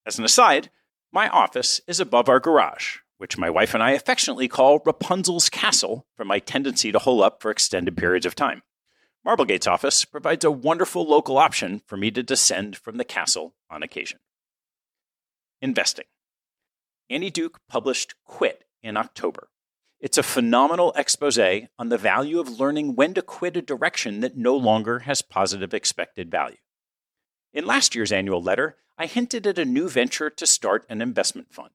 As 0.05 0.19
an 0.19 0.27
aside, 0.27 0.69
my 1.11 1.31
office 1.31 1.81
is 1.87 1.99
above 1.99 2.29
our 2.29 2.39
garage, 2.39 2.99
which 3.17 3.39
my 3.39 3.49
wife 3.49 3.73
and 3.73 3.83
I 3.83 3.93
affectionately 3.93 4.47
call 4.47 4.83
Rapunzel's 4.85 5.49
Castle 5.49 6.07
for 6.15 6.27
my 6.27 6.39
tendency 6.39 6.93
to 6.93 6.99
hole 6.99 7.23
up 7.23 7.41
for 7.41 7.51
extended 7.51 7.97
periods 7.97 8.27
of 8.27 8.35
time. 8.35 8.63
Marblegate's 9.25 9.67
office 9.67 10.05
provides 10.05 10.45
a 10.45 10.51
wonderful 10.51 11.07
local 11.09 11.39
option 11.39 11.81
for 11.87 11.97
me 11.97 12.11
to 12.11 12.23
descend 12.23 12.77
from 12.77 12.99
the 12.99 13.05
castle 13.05 13.55
on 13.71 13.83
occasion. 13.83 14.19
Investing. 15.63 16.07
Annie 17.11 17.31
Duke 17.31 17.61
published 17.69 18.15
Quit 18.25 18.65
in 18.83 18.97
October. 18.97 19.49
It's 20.01 20.17
a 20.17 20.23
phenomenal 20.23 20.95
expose 20.97 21.39
on 21.79 21.91
the 21.91 21.99
value 21.99 22.41
of 22.41 22.59
learning 22.59 22.95
when 22.95 23.13
to 23.13 23.21
quit 23.21 23.59
a 23.59 23.63
direction 23.63 24.21
that 24.21 24.39
no 24.39 24.57
longer 24.57 25.01
has 25.01 25.21
positive 25.21 25.75
expected 25.75 26.31
value. 26.31 26.57
In 27.53 27.67
last 27.67 27.95
year's 27.95 28.13
annual 28.13 28.41
letter, 28.41 28.77
I 28.97 29.05
hinted 29.05 29.47
at 29.47 29.59
a 29.59 29.67
new 29.67 29.89
venture 29.89 30.31
to 30.31 30.47
start 30.47 30.87
an 30.89 31.03
investment 31.03 31.53
fund. 31.53 31.71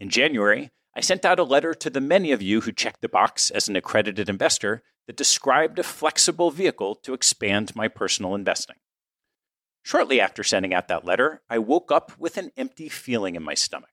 In 0.00 0.08
January, 0.08 0.72
I 0.96 1.00
sent 1.00 1.24
out 1.24 1.38
a 1.38 1.44
letter 1.44 1.72
to 1.74 1.90
the 1.90 2.00
many 2.00 2.32
of 2.32 2.42
you 2.42 2.62
who 2.62 2.72
checked 2.72 3.00
the 3.00 3.08
box 3.08 3.50
as 3.50 3.68
an 3.68 3.76
accredited 3.76 4.28
investor 4.28 4.82
that 5.06 5.16
described 5.16 5.78
a 5.78 5.84
flexible 5.84 6.50
vehicle 6.50 6.96
to 6.96 7.14
expand 7.14 7.76
my 7.76 7.86
personal 7.86 8.34
investing. 8.34 8.76
Shortly 9.84 10.18
after 10.18 10.42
sending 10.42 10.72
out 10.72 10.88
that 10.88 11.04
letter, 11.04 11.42
I 11.50 11.58
woke 11.58 11.92
up 11.92 12.18
with 12.18 12.38
an 12.38 12.52
empty 12.56 12.88
feeling 12.88 13.36
in 13.36 13.42
my 13.42 13.52
stomach. 13.52 13.90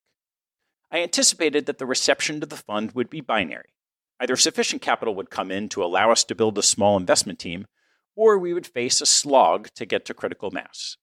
I 0.90 1.02
anticipated 1.02 1.66
that 1.66 1.80
the 1.80 1.86
reception 1.86 2.40
to 2.40 2.46
the 2.46 2.56
fund 2.56 2.94
would 2.94 3.10
be 3.10 3.20
binary. 3.20 3.74
Either 4.18 4.38
sufficient 4.38 4.82
capital 4.82 5.14
would 5.16 5.30
come 5.30 5.52
in 5.52 5.68
to 5.68 5.84
allow 5.84 6.10
us 6.10 6.24
to 6.24 6.36
build 6.36 6.58
a 6.58 6.64
small 6.64 6.96
investment 6.96 7.40
team, 7.40 7.66
or 8.16 8.38
we 8.38 8.54
would 8.54 8.66
face 8.66 9.02
a 9.02 9.06
slog 9.06 9.68
to 9.76 9.86
get 9.86 10.06
to 10.06 10.14
critical 10.14 10.50
mass. 10.50 10.96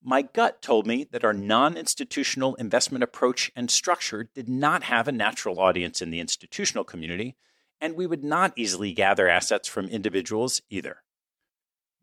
My 0.00 0.22
gut 0.22 0.62
told 0.62 0.86
me 0.86 1.08
that 1.10 1.24
our 1.24 1.32
non 1.32 1.76
institutional 1.76 2.54
investment 2.56 3.02
approach 3.02 3.50
and 3.56 3.68
structure 3.68 4.30
did 4.32 4.48
not 4.48 4.84
have 4.84 5.08
a 5.08 5.12
natural 5.12 5.58
audience 5.58 6.00
in 6.00 6.10
the 6.10 6.20
institutional 6.20 6.84
community, 6.84 7.36
and 7.80 7.96
we 7.96 8.06
would 8.06 8.22
not 8.22 8.52
easily 8.54 8.92
gather 8.92 9.28
assets 9.28 9.66
from 9.66 9.88
individuals 9.88 10.62
either. 10.70 10.98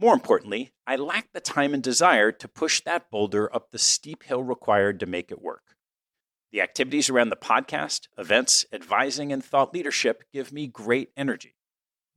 More 0.03 0.13
importantly, 0.13 0.73
I 0.85 0.97
lacked 0.97 1.31
the 1.31 1.39
time 1.39 1.73
and 1.73 1.81
desire 1.81 2.33
to 2.33 2.47
push 2.49 2.81
that 2.81 3.09
boulder 3.09 3.49
up 3.55 3.71
the 3.71 3.79
steep 3.79 4.23
hill 4.23 4.43
required 4.43 4.99
to 4.99 5.05
make 5.05 5.31
it 5.31 5.41
work. 5.41 5.77
The 6.51 6.59
activities 6.59 7.09
around 7.09 7.29
the 7.29 7.37
podcast, 7.37 8.09
events, 8.17 8.65
advising, 8.73 9.31
and 9.31 9.41
thought 9.41 9.73
leadership 9.73 10.25
give 10.33 10.51
me 10.51 10.67
great 10.67 11.11
energy. 11.15 11.55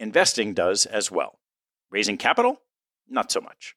Investing 0.00 0.52
does 0.52 0.85
as 0.85 1.12
well. 1.12 1.38
Raising 1.88 2.16
capital? 2.16 2.61
Not 3.09 3.31
so 3.31 3.40
much. 3.40 3.76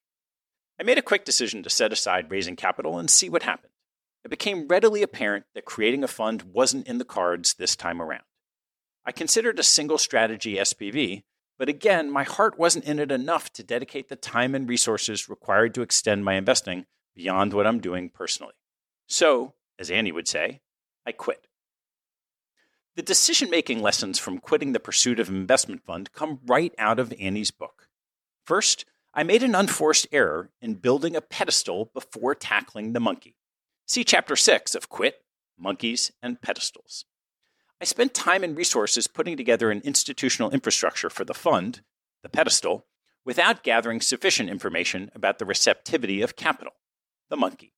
I 0.80 0.84
made 0.84 0.98
a 0.98 1.04
quick 1.04 1.24
decision 1.24 1.62
to 1.62 1.70
set 1.70 1.94
aside 1.94 2.32
raising 2.32 2.56
capital 2.56 2.98
and 2.98 3.12
see 3.12 3.30
what 3.30 3.44
happened. 3.44 3.74
It 4.26 4.32
became 4.32 4.68
readily 4.68 5.04
apparent 5.04 5.46
that 5.54 5.66
creating 5.66 6.04
a 6.04 6.08
fund 6.08 6.42
wasn't 6.52 6.88
in 6.88 6.98
the 6.98 7.06
cards 7.06 7.54
this 7.54 7.76
time 7.76 8.02
around. 8.02 8.24
I 9.06 9.12
considered 9.12 9.60
a 9.60 9.64
single 9.64 10.00
strategy 10.00 10.56
SPV, 10.56 11.26
but 11.60 11.70
again, 11.70 12.10
my 12.10 12.24
heart 12.24 12.58
wasn't 12.58 12.86
in 12.86 13.00
it 13.00 13.12
enough 13.12 13.52
to 13.54 13.64
dedicate 13.64 14.08
the 14.08 14.16
time 14.16 14.56
and 14.56 14.68
resources 14.68 15.30
required 15.30 15.76
to 15.76 15.82
extend 15.82 16.24
my 16.24 16.36
investing 16.36 16.86
beyond 17.16 17.54
what 17.54 17.68
I'm 17.68 17.82
doing 17.82 18.10
personally. 18.10 18.54
So, 19.08 19.54
as 19.78 19.92
Annie 19.92 20.14
would 20.14 20.28
say, 20.28 20.62
I 21.06 21.12
quit. 21.12 21.48
The 22.96 23.02
decision 23.04 23.50
making 23.50 23.82
lessons 23.82 24.20
from 24.20 24.40
quitting 24.40 24.72
the 24.72 24.80
pursuit 24.80 25.20
of 25.20 25.28
investment 25.28 25.84
fund 25.86 26.14
come 26.14 26.40
right 26.46 26.74
out 26.78 26.98
of 26.98 27.14
Annie's 27.20 27.52
book. 27.52 27.90
First, 28.46 28.86
I 29.14 29.24
made 29.24 29.44
an 29.44 29.54
unforced 29.54 30.08
error 30.14 30.52
in 30.62 30.76
building 30.76 31.16
a 31.16 31.22
pedestal 31.22 31.92
before 31.94 32.36
tackling 32.36 32.94
the 32.94 33.00
monkey. 33.02 33.36
See 33.86 34.06
Chapter 34.06 34.38
6 34.38 34.76
of 34.76 34.88
Quit, 34.88 35.24
Monkeys, 35.58 36.12
and 36.22 36.42
Pedestals. 36.42 37.04
I 37.82 37.86
spent 37.86 38.14
time 38.14 38.44
and 38.44 38.58
resources 38.58 39.08
putting 39.08 39.38
together 39.38 39.72
an 39.72 39.82
institutional 39.84 40.52
infrastructure 40.52 41.10
for 41.10 41.24
the 41.24 41.34
fund, 41.34 41.82
the 42.24 42.30
pedestal, 42.30 42.86
without 43.24 43.64
gathering 43.64 44.02
sufficient 44.02 44.50
information 44.50 45.12
about 45.16 45.40
the 45.40 45.46
receptivity 45.46 46.22
of 46.22 46.36
capital, 46.36 46.74
the 47.30 47.38
monkey. 47.38 47.74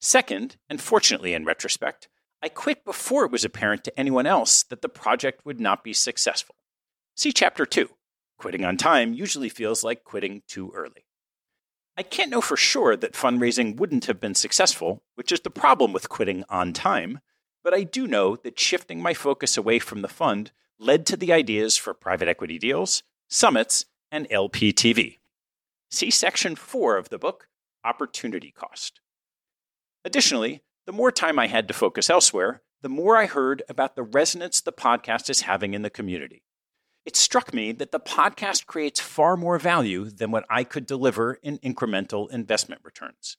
Second, 0.00 0.56
and 0.68 0.80
fortunately 0.80 1.34
in 1.34 1.44
retrospect, 1.44 2.08
I 2.42 2.48
quit 2.48 2.84
before 2.84 3.24
it 3.24 3.32
was 3.32 3.44
apparent 3.44 3.84
to 3.84 3.98
anyone 3.98 4.26
else 4.26 4.62
that 4.64 4.82
the 4.82 4.88
project 4.88 5.46
would 5.46 5.60
not 5.60 5.82
be 5.82 5.92
successful. 5.92 6.56
See 7.16 7.32
Chapter 7.32 7.64
2, 7.64 7.88
Quitting 8.38 8.64
on 8.64 8.76
time 8.76 9.14
usually 9.14 9.48
feels 9.48 9.82
like 9.82 10.04
quitting 10.04 10.42
too 10.46 10.70
early. 10.74 11.06
I 11.96 12.02
can't 12.02 12.30
know 12.30 12.40
for 12.40 12.56
sure 12.56 12.96
that 12.96 13.12
fundraising 13.12 13.76
wouldn't 13.76 14.06
have 14.06 14.20
been 14.20 14.34
successful, 14.34 15.02
which 15.14 15.30
is 15.30 15.40
the 15.40 15.50
problem 15.50 15.92
with 15.92 16.08
quitting 16.08 16.44
on 16.48 16.72
time, 16.72 17.20
but 17.64 17.74
I 17.74 17.82
do 17.82 18.06
know 18.06 18.36
that 18.36 18.60
shifting 18.60 19.02
my 19.02 19.14
focus 19.14 19.56
away 19.56 19.80
from 19.80 20.02
the 20.02 20.08
fund 20.08 20.52
led 20.78 21.06
to 21.06 21.16
the 21.16 21.32
ideas 21.32 21.76
for 21.76 21.94
private 21.94 22.28
equity 22.28 22.58
deals, 22.58 23.02
summits, 23.28 23.86
and 24.12 24.28
LPTV. 24.28 25.18
See 25.90 26.10
section 26.10 26.54
4 26.54 26.98
of 26.98 27.08
the 27.08 27.18
book, 27.18 27.48
Opportunity 27.82 28.52
Cost. 28.52 29.00
Additionally, 30.04 30.62
the 30.86 30.92
more 30.92 31.10
time 31.10 31.38
I 31.38 31.46
had 31.46 31.66
to 31.68 31.74
focus 31.74 32.10
elsewhere, 32.10 32.60
the 32.82 32.88
more 32.90 33.16
I 33.16 33.24
heard 33.24 33.62
about 33.68 33.96
the 33.96 34.02
resonance 34.02 34.60
the 34.60 34.72
podcast 34.72 35.30
is 35.30 35.42
having 35.42 35.72
in 35.72 35.80
the 35.80 35.88
community. 35.88 36.42
It 37.06 37.16
struck 37.16 37.54
me 37.54 37.72
that 37.72 37.92
the 37.92 38.00
podcast 38.00 38.66
creates 38.66 39.00
far 39.00 39.36
more 39.36 39.58
value 39.58 40.10
than 40.10 40.30
what 40.30 40.44
I 40.50 40.64
could 40.64 40.84
deliver 40.84 41.34
in 41.42 41.58
incremental 41.58 42.30
investment 42.30 42.82
returns. 42.84 43.38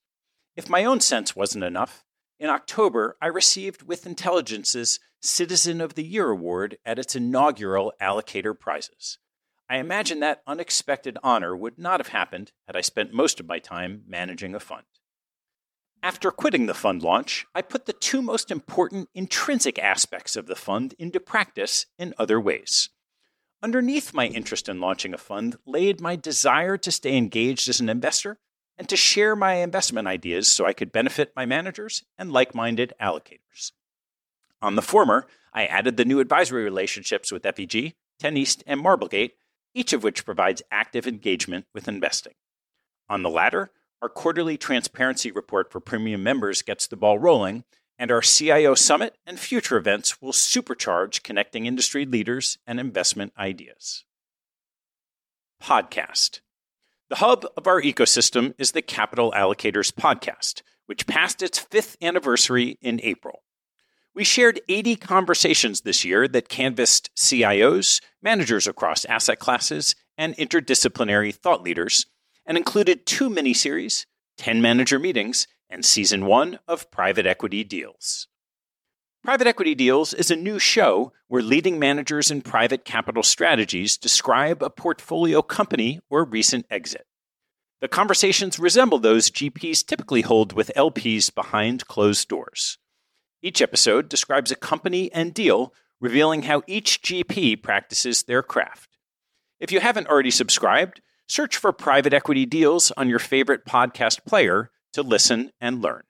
If 0.55 0.70
my 0.70 0.84
own 0.84 1.00
sense 1.00 1.36
wasn't 1.36 1.63
enough, 1.63 2.03
in 2.39 2.50
October 2.50 3.18
I 3.22 3.27
received 3.27 3.84
With 3.84 4.06
Intelligence's 4.06 5.00
Citizen 5.22 5.82
of 5.82 5.96
the 5.96 6.04
Year 6.04 6.30
award 6.30 6.77
at 6.86 7.00
its 7.00 7.15
inaugural 7.15 7.94
Allocator 8.01 8.58
Prizes. 8.58 9.18
I 9.70 9.77
imagine 9.77 10.20
that 10.20 10.44
unexpected 10.46 11.18
honor 11.24 11.56
would 11.56 11.80
not 11.80 12.00
have 12.00 12.10
happened 12.10 12.51
had 12.68 12.75
I 12.75 12.82
spent 12.82 13.13
most 13.13 13.39
of 13.39 13.48
my 13.48 13.60
time 13.60 14.04
managing 14.08 14.54
a 14.54 14.60
fund. 14.60 14.86
After 16.04 16.30
quitting 16.30 16.68
the 16.68 16.75
fund 16.75 17.01
launch, 17.01 17.48
I 17.56 17.63
put 17.63 17.88
the 17.88 17.94
two 17.94 18.22
most 18.22 18.51
important 18.51 19.10
intrinsic 19.15 19.80
aspects 19.80 20.36
of 20.36 20.46
the 20.46 20.56
fund 20.56 20.94
into 21.00 21.20
practice 21.20 21.88
in 21.98 22.13
other 22.20 22.39
ways. 22.39 22.89
Underneath 23.63 24.13
my 24.13 24.27
interest 24.27 24.70
in 24.70 24.80
launching 24.80 25.15
a 25.15 25.18
fund 25.18 25.56
laid 25.65 26.00
my 26.00 26.15
desire 26.15 26.77
to 26.77 26.92
stay 26.92 27.18
engaged 27.18 27.68
as 27.68 27.80
an 27.80 27.89
investor 27.89 28.38
and 28.77 28.89
to 28.89 28.96
share 28.96 29.36
my 29.36 29.55
investment 29.55 30.08
ideas 30.08 30.48
so 30.48 30.65
I 30.65 30.74
could 30.74 30.91
benefit 30.91 31.34
my 31.36 31.46
managers 31.46 32.03
and 32.17 32.32
like 32.32 32.53
minded 32.53 32.94
allocators. 33.01 33.72
On 34.62 34.75
the 34.75 34.82
former, 34.82 35.27
I 35.53 35.65
added 35.65 35.98
the 35.98 36.05
new 36.05 36.20
advisory 36.20 36.63
relationships 36.63 37.32
with 37.32 37.44
FEG, 37.44 37.94
10 38.20 38.38
East, 38.38 38.63
and 38.67 38.82
Marblegate, 38.82 39.32
each 39.74 39.94
of 39.94 40.03
which 40.03 40.25
provides 40.25 40.62
active 40.72 41.08
engagement 41.08 41.65
with 41.74 41.88
investing. 41.88 42.34
On 43.10 43.24
the 43.24 43.29
latter, 43.29 43.72
our 44.01 44.10
quarterly 44.10 44.58
transparency 44.58 45.32
report 45.32 45.72
for 45.72 45.79
premium 45.79 46.24
members 46.24 46.62
gets 46.62 46.88
the 46.88 46.98
ball 46.98 47.20
rolling, 47.20 47.63
and 47.98 48.12
our 48.12 48.22
CIO 48.22 48.75
Summit 48.75 49.17
and 49.25 49.39
future 49.39 49.77
events 49.77 50.22
will 50.22 50.34
supercharge 50.34 51.24
connecting 51.24 51.65
industry 51.65 52.05
leaders 52.05 52.58
and 52.67 52.79
investment 52.79 53.34
ideas. 53.38 54.03
Podcast. 55.62 56.41
The 57.08 57.18
hub 57.18 57.46
of 57.56 57.68
our 57.68 57.80
ecosystem 57.84 58.56
is 58.58 58.72
the 58.72 58.82
Capital 58.82 59.32
Allocators 59.32 59.92
Podcast, 59.94 60.64
which 60.88 61.06
passed 61.06 61.44
its 61.44 61.60
fifth 61.60 61.98
anniversary 62.02 62.80
in 62.82 63.00
April. 63.04 63.44
We 64.16 64.24
shared 64.24 64.62
80 64.68 64.96
conversations 64.96 65.82
this 65.82 66.04
year 66.04 66.28
that 66.28 66.50
canvassed 66.50 67.12
CIOs, 67.16 68.02
managers 68.24 68.66
across 68.66 69.06
asset 69.06 69.38
classes, 69.38 69.94
and 70.18 70.36
interdisciplinary 70.38 71.32
thought 71.36 71.62
leaders, 71.62 72.08
and 72.44 72.58
included 72.58 73.06
two 73.06 73.30
miniseries, 73.30 74.08
10 74.40 74.60
manager 74.60 74.98
meetings, 74.98 75.46
and 75.70 75.86
season 75.86 76.26
one 76.26 76.58
of 76.68 76.90
Private 76.90 77.28
Equity 77.28 77.64
Deals. 77.64 78.28
Private 79.25 79.48
Equity 79.48 79.74
Deals 79.74 80.13
is 80.13 80.29
a 80.29 80.36
new 80.36 80.60
show 80.60 81.12
where 81.29 81.41
leading 81.41 81.79
managers 81.79 82.29
in 82.29 82.44
private 82.44 82.86
capital 82.86 83.24
strategies 83.24 83.98
describe 83.98 84.62
a 84.62 84.70
portfolio 84.70 85.41
company 85.41 86.00
or 86.12 86.24
recent 86.24 86.67
exit. 86.70 87.08
The 87.82 87.88
conversations 87.88 88.60
resemble 88.60 89.00
those 89.00 89.32
GPs 89.32 89.84
typically 89.84 90.22
hold 90.22 90.53
with 90.53 90.72
LPs 90.75 91.34
behind 91.34 91.88
closed 91.88 92.27
doors. 92.27 92.77
Each 93.41 93.63
episode 93.63 94.10
describes 94.10 94.51
a 94.51 94.55
company 94.55 95.12
and 95.12 95.34
deal, 95.34 95.74
revealing 96.00 96.44
how 96.44 96.62
each 96.67 97.01
GP 97.01 97.63
practices 97.63 98.22
their 98.22 98.44
craft. 98.44 98.96
If 99.60 99.72
you 99.72 99.79
haven't 99.79 100.05
already 100.05 100.29
subscribed, 100.29 101.01
search 101.27 101.58
for 101.58 101.74
Private 101.74 102.13
Equity 102.13 102.46
Deals 102.46 102.91
on 102.91 103.10
your 103.10 103.17
favorite 103.17 103.65
podcast 103.65 104.24
player 104.27 104.70
to 104.94 105.01
listen 105.01 105.50
and 105.60 105.82
learn. 105.82 106.03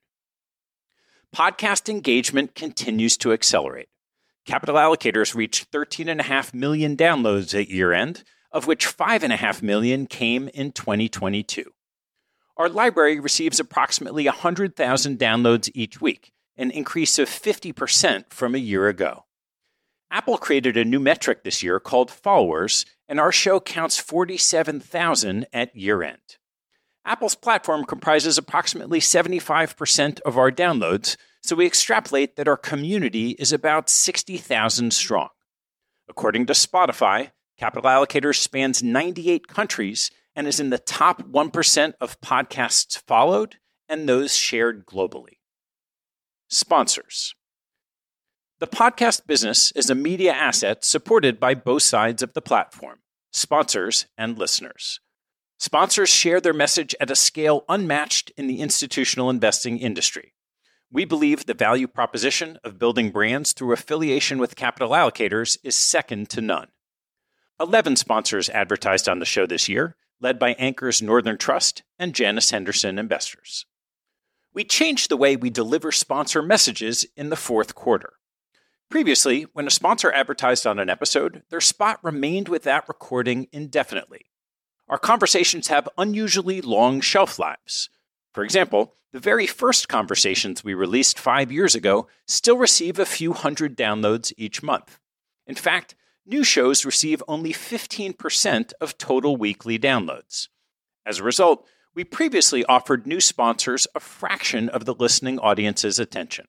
Podcast 1.36 1.90
engagement 1.90 2.56
continues 2.56 3.18
to 3.18 3.34
accelerate. 3.34 3.90
Capital 4.46 4.76
allocators 4.76 5.36
reached 5.36 5.70
13.5 5.70 6.54
million 6.54 6.96
downloads 6.96 7.60
at 7.60 7.68
year 7.68 7.92
end, 7.92 8.24
of 8.54 8.68
which 8.68 8.88
5.5 8.88 9.62
million 9.62 10.08
came 10.08 10.48
in 10.54 10.72
2022. 10.72 11.66
Our 12.56 12.70
library 12.70 13.20
receives 13.20 13.60
approximately 13.60 14.24
100,000 14.24 15.20
downloads 15.20 15.70
each 15.76 16.00
week, 16.00 16.32
an 16.56 16.72
increase 16.72 17.20
of 17.20 17.28
50% 17.28 18.32
from 18.32 18.56
a 18.56 18.60
year 18.60 18.88
ago. 18.88 19.26
Apple 20.10 20.38
created 20.38 20.78
a 20.78 20.86
new 20.86 21.02
metric 21.02 21.44
this 21.44 21.62
year 21.62 21.82
called 21.82 22.10
followers, 22.10 22.86
and 23.10 23.20
our 23.20 23.34
show 23.34 23.60
counts 23.60 23.98
47,000 23.98 25.48
at 25.52 25.76
year 25.76 26.02
end. 26.02 26.38
Apple's 27.06 27.36
platform 27.36 27.86
comprises 27.86 28.38
approximately 28.40 29.00
75% 29.00 30.20
of 30.22 30.38
our 30.38 30.52
downloads, 30.52 31.18
so 31.44 31.56
we 31.56 31.68
extrapolate 31.68 32.36
that 32.36 32.48
our 32.48 32.58
community 32.58 33.32
is 33.38 33.54
about 33.54 33.90
60,000 33.90 34.92
strong. 34.92 35.30
According 36.10 36.48
to 36.48 36.54
Spotify, 36.54 37.32
Capital 37.60 37.90
Allocators 37.90 38.38
spans 38.38 38.82
98 38.82 39.48
countries 39.48 40.10
and 40.36 40.48
is 40.48 40.60
in 40.60 40.72
the 40.72 40.80
top 40.80 41.22
1% 41.22 41.94
of 42.02 42.20
podcasts 42.22 42.98
followed 43.08 43.58
and 43.88 44.10
those 44.10 44.36
shared 44.36 44.86
globally. 44.88 45.38
Sponsors. 46.50 47.36
The 48.60 48.68
podcast 48.68 49.28
business 49.28 49.72
is 49.74 49.90
a 49.90 49.96
media 49.96 50.34
asset 50.34 50.84
supported 50.84 51.40
by 51.40 51.54
both 51.54 51.84
sides 51.84 52.24
of 52.24 52.34
the 52.34 52.42
platform, 52.42 53.00
sponsors 53.32 54.08
and 54.18 54.38
listeners. 54.40 55.00
Sponsors 55.58 56.10
share 56.10 56.42
their 56.42 56.54
message 56.54 56.94
at 57.00 57.10
a 57.10 57.16
scale 57.16 57.64
unmatched 57.70 58.32
in 58.36 58.48
the 58.48 58.60
institutional 58.60 59.30
investing 59.30 59.78
industry. 59.78 60.34
We 60.92 61.06
believe 61.06 61.46
the 61.46 61.54
value 61.54 61.88
proposition 61.88 62.60
of 62.64 62.78
building 62.78 63.10
brands 63.10 63.54
through 63.54 63.74
affiliation 63.74 64.38
with 64.38 64.56
capital 64.56 64.92
allocators 64.92 65.58
is 65.64 65.76
second 65.76 66.30
to 66.32 66.42
none. 66.42 66.68
11 67.60 67.96
sponsors 67.96 68.50
advertised 68.50 69.08
on 69.08 69.20
the 69.20 69.26
show 69.26 69.46
this 69.46 69.70
year, 69.70 69.96
led 70.20 70.38
by 70.38 70.54
anchors 70.54 71.02
Northern 71.02 71.38
Trust 71.38 71.84
and 71.98 72.14
Janus 72.14 72.52
Henderson 72.52 73.00
Investors. 73.00 73.66
We 74.54 74.64
changed 74.64 75.10
the 75.10 75.18
way 75.18 75.36
we 75.36 75.50
deliver 75.50 75.92
sponsor 75.92 76.42
messages 76.42 77.06
in 77.16 77.30
the 77.30 77.36
fourth 77.36 77.76
quarter. 77.76 78.14
Previously, 78.90 79.44
when 79.54 79.68
a 79.68 79.72
sponsor 79.72 80.12
advertised 80.12 80.68
on 80.68 80.80
an 80.80 80.90
episode, 80.90 81.44
their 81.50 81.62
spot 81.62 82.00
remained 82.04 82.50
with 82.50 82.64
that 82.64 82.88
recording 82.88 83.48
indefinitely. 83.52 84.28
Our 84.88 85.00
conversations 85.00 85.68
have 85.70 85.90
unusually 85.98 86.62
long 86.62 87.02
shelf 87.02 87.40
lives. 87.40 87.90
For 88.34 88.44
example, 88.44 88.94
the 89.14 89.20
very 89.20 89.48
first 89.48 89.88
conversations 89.88 90.64
we 90.64 90.74
released 90.74 91.18
five 91.18 91.52
years 91.52 91.74
ago 91.74 92.08
still 92.28 92.58
receive 92.58 93.00
a 93.00 93.06
few 93.06 93.34
hundred 93.34 93.76
downloads 93.78 94.34
each 94.38 94.62
month. 94.62 95.00
In 95.48 95.56
fact, 95.56 95.96
new 96.26 96.44
shows 96.44 96.86
receive 96.86 97.24
only 97.28 97.54
15% 97.54 98.74
of 98.82 98.98
total 98.98 99.38
weekly 99.38 99.80
downloads. 99.80 100.50
As 101.06 101.20
a 101.20 101.24
result, 101.24 101.66
we 101.96 102.04
previously 102.04 102.66
offered 102.66 103.08
new 103.08 103.22
sponsors 103.22 103.88
a 103.96 104.00
fraction 104.00 104.70
of 104.70 104.86
the 104.86 104.94
listening 104.94 105.40
audience's 105.40 105.98
attention. 105.98 106.48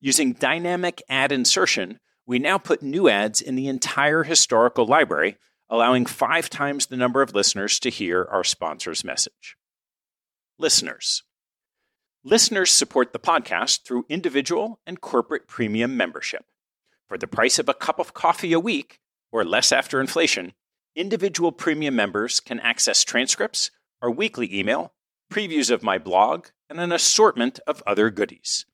Using 0.00 0.32
dynamic 0.32 1.02
ad 1.08 1.32
insertion, 1.32 1.98
we 2.24 2.38
now 2.38 2.56
put 2.56 2.82
new 2.82 3.08
ads 3.08 3.42
in 3.42 3.56
the 3.56 3.66
entire 3.66 4.22
historical 4.22 4.86
library 4.86 5.36
allowing 5.70 6.04
five 6.04 6.50
times 6.50 6.86
the 6.86 6.96
number 6.96 7.22
of 7.22 7.34
listeners 7.34 7.78
to 7.78 7.88
hear 7.88 8.26
our 8.30 8.42
sponsor's 8.42 9.04
message. 9.04 9.56
Listeners. 10.58 11.22
Listeners 12.24 12.70
support 12.70 13.12
the 13.12 13.18
podcast 13.18 13.84
through 13.84 14.04
individual 14.08 14.80
and 14.84 15.00
corporate 15.00 15.46
premium 15.46 15.96
membership. 15.96 16.44
For 17.08 17.16
the 17.16 17.28
price 17.28 17.58
of 17.58 17.68
a 17.68 17.74
cup 17.74 17.98
of 17.98 18.12
coffee 18.12 18.52
a 18.52 18.60
week, 18.60 19.00
or 19.32 19.44
less 19.44 19.72
after 19.72 20.00
inflation, 20.00 20.52
individual 20.94 21.52
premium 21.52 21.94
members 21.94 22.40
can 22.40 22.60
access 22.60 23.04
transcripts, 23.04 23.70
our 24.02 24.10
weekly 24.10 24.52
email, 24.58 24.92
previews 25.32 25.70
of 25.70 25.82
my 25.82 25.98
blog, 25.98 26.48
and 26.68 26.80
an 26.80 26.92
assortment 26.92 27.60
of 27.66 27.82
other 27.86 28.10
goodies. 28.10 28.66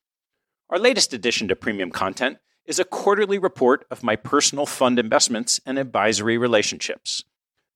Our 0.71 0.79
latest 0.79 1.13
addition 1.13 1.47
to 1.49 1.57
premium 1.57 1.91
content 1.91 2.39
is 2.67 2.79
a 2.79 2.85
quarterly 2.85 3.39
report 3.39 3.87
of 3.91 4.03
my 4.03 4.17
personal 4.17 4.67
fund 4.67 4.99
investments 4.99 5.61
and 5.65 5.79
advisory 5.79 6.37
relationships. 6.37 7.23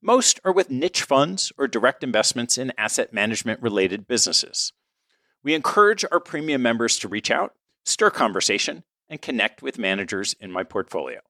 Most 0.03 0.40
are 0.44 0.53
with 0.53 0.70
niche 0.70 1.03
funds 1.03 1.53
or 1.59 1.68
direct 1.68 2.03
investments 2.03 2.59
in 2.59 2.72
asset 2.76 3.12
management 3.12 3.61
related 3.62 4.09
businesses. 4.09 4.72
We 5.42 5.55
encourage 5.55 6.05
our 6.11 6.20
premium 6.20 6.62
members 6.62 6.98
to 6.98 7.09
reach 7.09 7.31
out, 7.31 7.55
stir 7.85 8.11
conversation, 8.11 8.85
and 9.09 9.22
connect 9.22 9.62
with 9.62 9.79
managers 9.79 10.35
in 10.40 10.50
my 10.53 10.62
portfolio. 10.62 11.20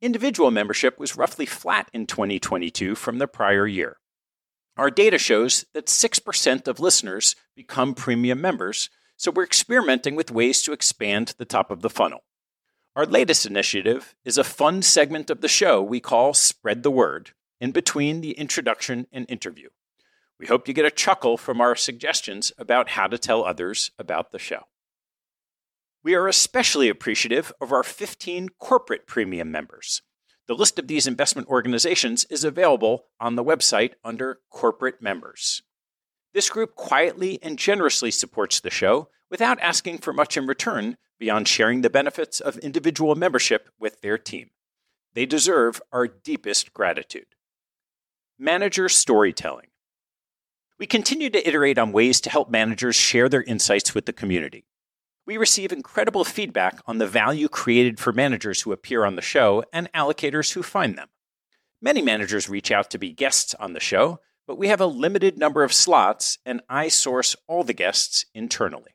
Individual 0.00 0.50
membership 0.50 0.98
was 0.98 1.16
roughly 1.16 1.46
flat 1.46 1.88
in 1.92 2.06
2022 2.06 2.94
from 2.94 3.18
the 3.18 3.26
prior 3.26 3.66
year. 3.66 3.98
Our 4.76 4.90
data 4.90 5.18
shows 5.18 5.64
that 5.72 5.86
6% 5.86 6.66
of 6.66 6.80
listeners 6.80 7.36
become 7.54 7.94
premium 7.94 8.40
members, 8.40 8.90
so 9.16 9.30
we're 9.30 9.44
experimenting 9.44 10.16
with 10.16 10.32
ways 10.32 10.62
to 10.62 10.72
expand 10.72 11.34
the 11.38 11.44
top 11.44 11.70
of 11.70 11.80
the 11.80 11.90
funnel. 11.90 12.24
Our 12.96 13.06
latest 13.06 13.44
initiative 13.44 14.14
is 14.24 14.38
a 14.38 14.44
fun 14.44 14.80
segment 14.80 15.28
of 15.28 15.40
the 15.40 15.48
show 15.48 15.82
we 15.82 15.98
call 15.98 16.32
Spread 16.32 16.84
the 16.84 16.92
Word, 16.92 17.32
in 17.60 17.72
between 17.72 18.20
the 18.20 18.38
introduction 18.38 19.08
and 19.10 19.26
interview. 19.28 19.70
We 20.38 20.46
hope 20.46 20.68
you 20.68 20.74
get 20.74 20.84
a 20.84 20.92
chuckle 20.92 21.36
from 21.36 21.60
our 21.60 21.74
suggestions 21.74 22.52
about 22.56 22.90
how 22.90 23.08
to 23.08 23.18
tell 23.18 23.44
others 23.44 23.90
about 23.98 24.30
the 24.30 24.38
show. 24.38 24.68
We 26.04 26.14
are 26.14 26.28
especially 26.28 26.88
appreciative 26.88 27.52
of 27.60 27.72
our 27.72 27.82
15 27.82 28.50
corporate 28.60 29.08
premium 29.08 29.50
members. 29.50 30.02
The 30.46 30.54
list 30.54 30.78
of 30.78 30.86
these 30.86 31.08
investment 31.08 31.48
organizations 31.48 32.24
is 32.30 32.44
available 32.44 33.06
on 33.18 33.34
the 33.34 33.42
website 33.42 33.94
under 34.04 34.38
Corporate 34.50 35.02
Members. 35.02 35.62
This 36.32 36.48
group 36.48 36.76
quietly 36.76 37.40
and 37.42 37.58
generously 37.58 38.12
supports 38.12 38.60
the 38.60 38.70
show 38.70 39.08
without 39.30 39.58
asking 39.58 39.98
for 39.98 40.12
much 40.12 40.36
in 40.36 40.46
return 40.46 40.96
beyond 41.18 41.48
sharing 41.48 41.80
the 41.80 41.90
benefits 41.90 42.40
of 42.40 42.58
individual 42.58 43.14
membership 43.14 43.68
with 43.78 44.00
their 44.00 44.18
team. 44.18 44.50
They 45.14 45.26
deserve 45.26 45.80
our 45.92 46.08
deepest 46.08 46.72
gratitude. 46.72 47.26
Manager 48.38 48.88
storytelling. 48.88 49.68
We 50.78 50.86
continue 50.86 51.30
to 51.30 51.48
iterate 51.48 51.78
on 51.78 51.92
ways 51.92 52.20
to 52.22 52.30
help 52.30 52.50
managers 52.50 52.96
share 52.96 53.28
their 53.28 53.44
insights 53.44 53.94
with 53.94 54.06
the 54.06 54.12
community. 54.12 54.66
We 55.24 55.36
receive 55.36 55.72
incredible 55.72 56.24
feedback 56.24 56.80
on 56.86 56.98
the 56.98 57.06
value 57.06 57.48
created 57.48 57.98
for 57.98 58.12
managers 58.12 58.62
who 58.62 58.72
appear 58.72 59.04
on 59.04 59.16
the 59.16 59.22
show 59.22 59.64
and 59.72 59.90
allocators 59.92 60.52
who 60.52 60.62
find 60.62 60.98
them. 60.98 61.08
Many 61.80 62.02
managers 62.02 62.48
reach 62.48 62.70
out 62.70 62.90
to 62.90 62.98
be 62.98 63.12
guests 63.12 63.54
on 63.54 63.72
the 63.72 63.80
show, 63.80 64.20
but 64.46 64.58
we 64.58 64.68
have 64.68 64.80
a 64.80 64.86
limited 64.86 65.38
number 65.38 65.62
of 65.62 65.72
slots, 65.72 66.38
and 66.44 66.60
I 66.68 66.88
source 66.88 67.36
all 67.46 67.62
the 67.62 67.72
guests 67.72 68.26
internally. 68.34 68.93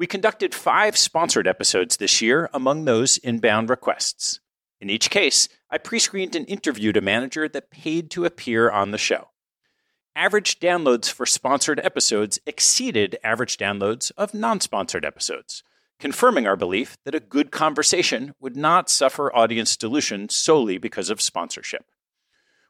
We 0.00 0.06
conducted 0.06 0.54
five 0.54 0.96
sponsored 0.96 1.46
episodes 1.46 1.98
this 1.98 2.22
year 2.22 2.48
among 2.54 2.86
those 2.86 3.18
inbound 3.18 3.68
requests. 3.68 4.40
In 4.80 4.88
each 4.88 5.10
case, 5.10 5.46
I 5.70 5.76
pre 5.76 5.98
screened 5.98 6.34
and 6.34 6.48
interviewed 6.48 6.96
a 6.96 7.02
manager 7.02 7.46
that 7.50 7.70
paid 7.70 8.10
to 8.12 8.24
appear 8.24 8.70
on 8.70 8.92
the 8.92 8.96
show. 8.96 9.28
Average 10.16 10.58
downloads 10.58 11.12
for 11.12 11.26
sponsored 11.26 11.78
episodes 11.80 12.38
exceeded 12.46 13.18
average 13.22 13.58
downloads 13.58 14.10
of 14.16 14.32
non 14.32 14.60
sponsored 14.60 15.04
episodes, 15.04 15.62
confirming 15.98 16.46
our 16.46 16.56
belief 16.56 16.96
that 17.04 17.14
a 17.14 17.20
good 17.20 17.50
conversation 17.50 18.34
would 18.40 18.56
not 18.56 18.88
suffer 18.88 19.36
audience 19.36 19.76
dilution 19.76 20.30
solely 20.30 20.78
because 20.78 21.10
of 21.10 21.20
sponsorship. 21.20 21.84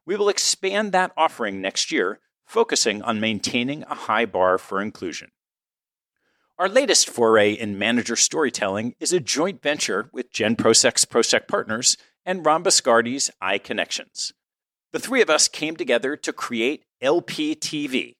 We 0.04 0.16
will 0.16 0.30
expand 0.30 0.90
that 0.90 1.12
offering 1.16 1.60
next 1.60 1.92
year, 1.92 2.18
focusing 2.44 3.02
on 3.02 3.20
maintaining 3.20 3.84
a 3.84 3.94
high 3.94 4.24
bar 4.24 4.58
for 4.58 4.82
inclusion. 4.82 5.30
Our 6.60 6.68
latest 6.68 7.08
foray 7.08 7.54
in 7.54 7.78
manager 7.78 8.16
storytelling 8.16 8.94
is 9.00 9.14
a 9.14 9.18
joint 9.18 9.62
venture 9.62 10.10
with 10.12 10.30
Jen 10.30 10.56
Prosek's 10.56 11.06
Prosek 11.06 11.48
Partners 11.48 11.96
and 12.26 12.44
Ron 12.44 12.62
Biscardi's 12.62 13.30
iConnections. 13.42 14.34
The 14.92 14.98
three 14.98 15.22
of 15.22 15.30
us 15.30 15.48
came 15.48 15.74
together 15.74 16.16
to 16.16 16.34
create 16.34 16.84
LPTV, 17.02 18.16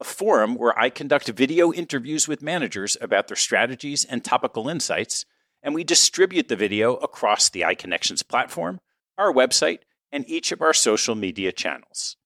a 0.00 0.04
forum 0.04 0.56
where 0.56 0.76
I 0.76 0.90
conduct 0.90 1.28
video 1.28 1.72
interviews 1.72 2.26
with 2.26 2.42
managers 2.42 2.96
about 3.00 3.28
their 3.28 3.36
strategies 3.36 4.04
and 4.04 4.24
topical 4.24 4.68
insights, 4.68 5.24
and 5.62 5.72
we 5.72 5.84
distribute 5.84 6.48
the 6.48 6.56
video 6.56 6.96
across 6.96 7.48
the 7.48 7.60
iConnections 7.60 8.26
platform, 8.26 8.80
our 9.16 9.32
website, 9.32 9.82
and 10.10 10.28
each 10.28 10.50
of 10.50 10.62
our 10.62 10.74
social 10.74 11.14
media 11.14 11.52
channels. 11.52 12.16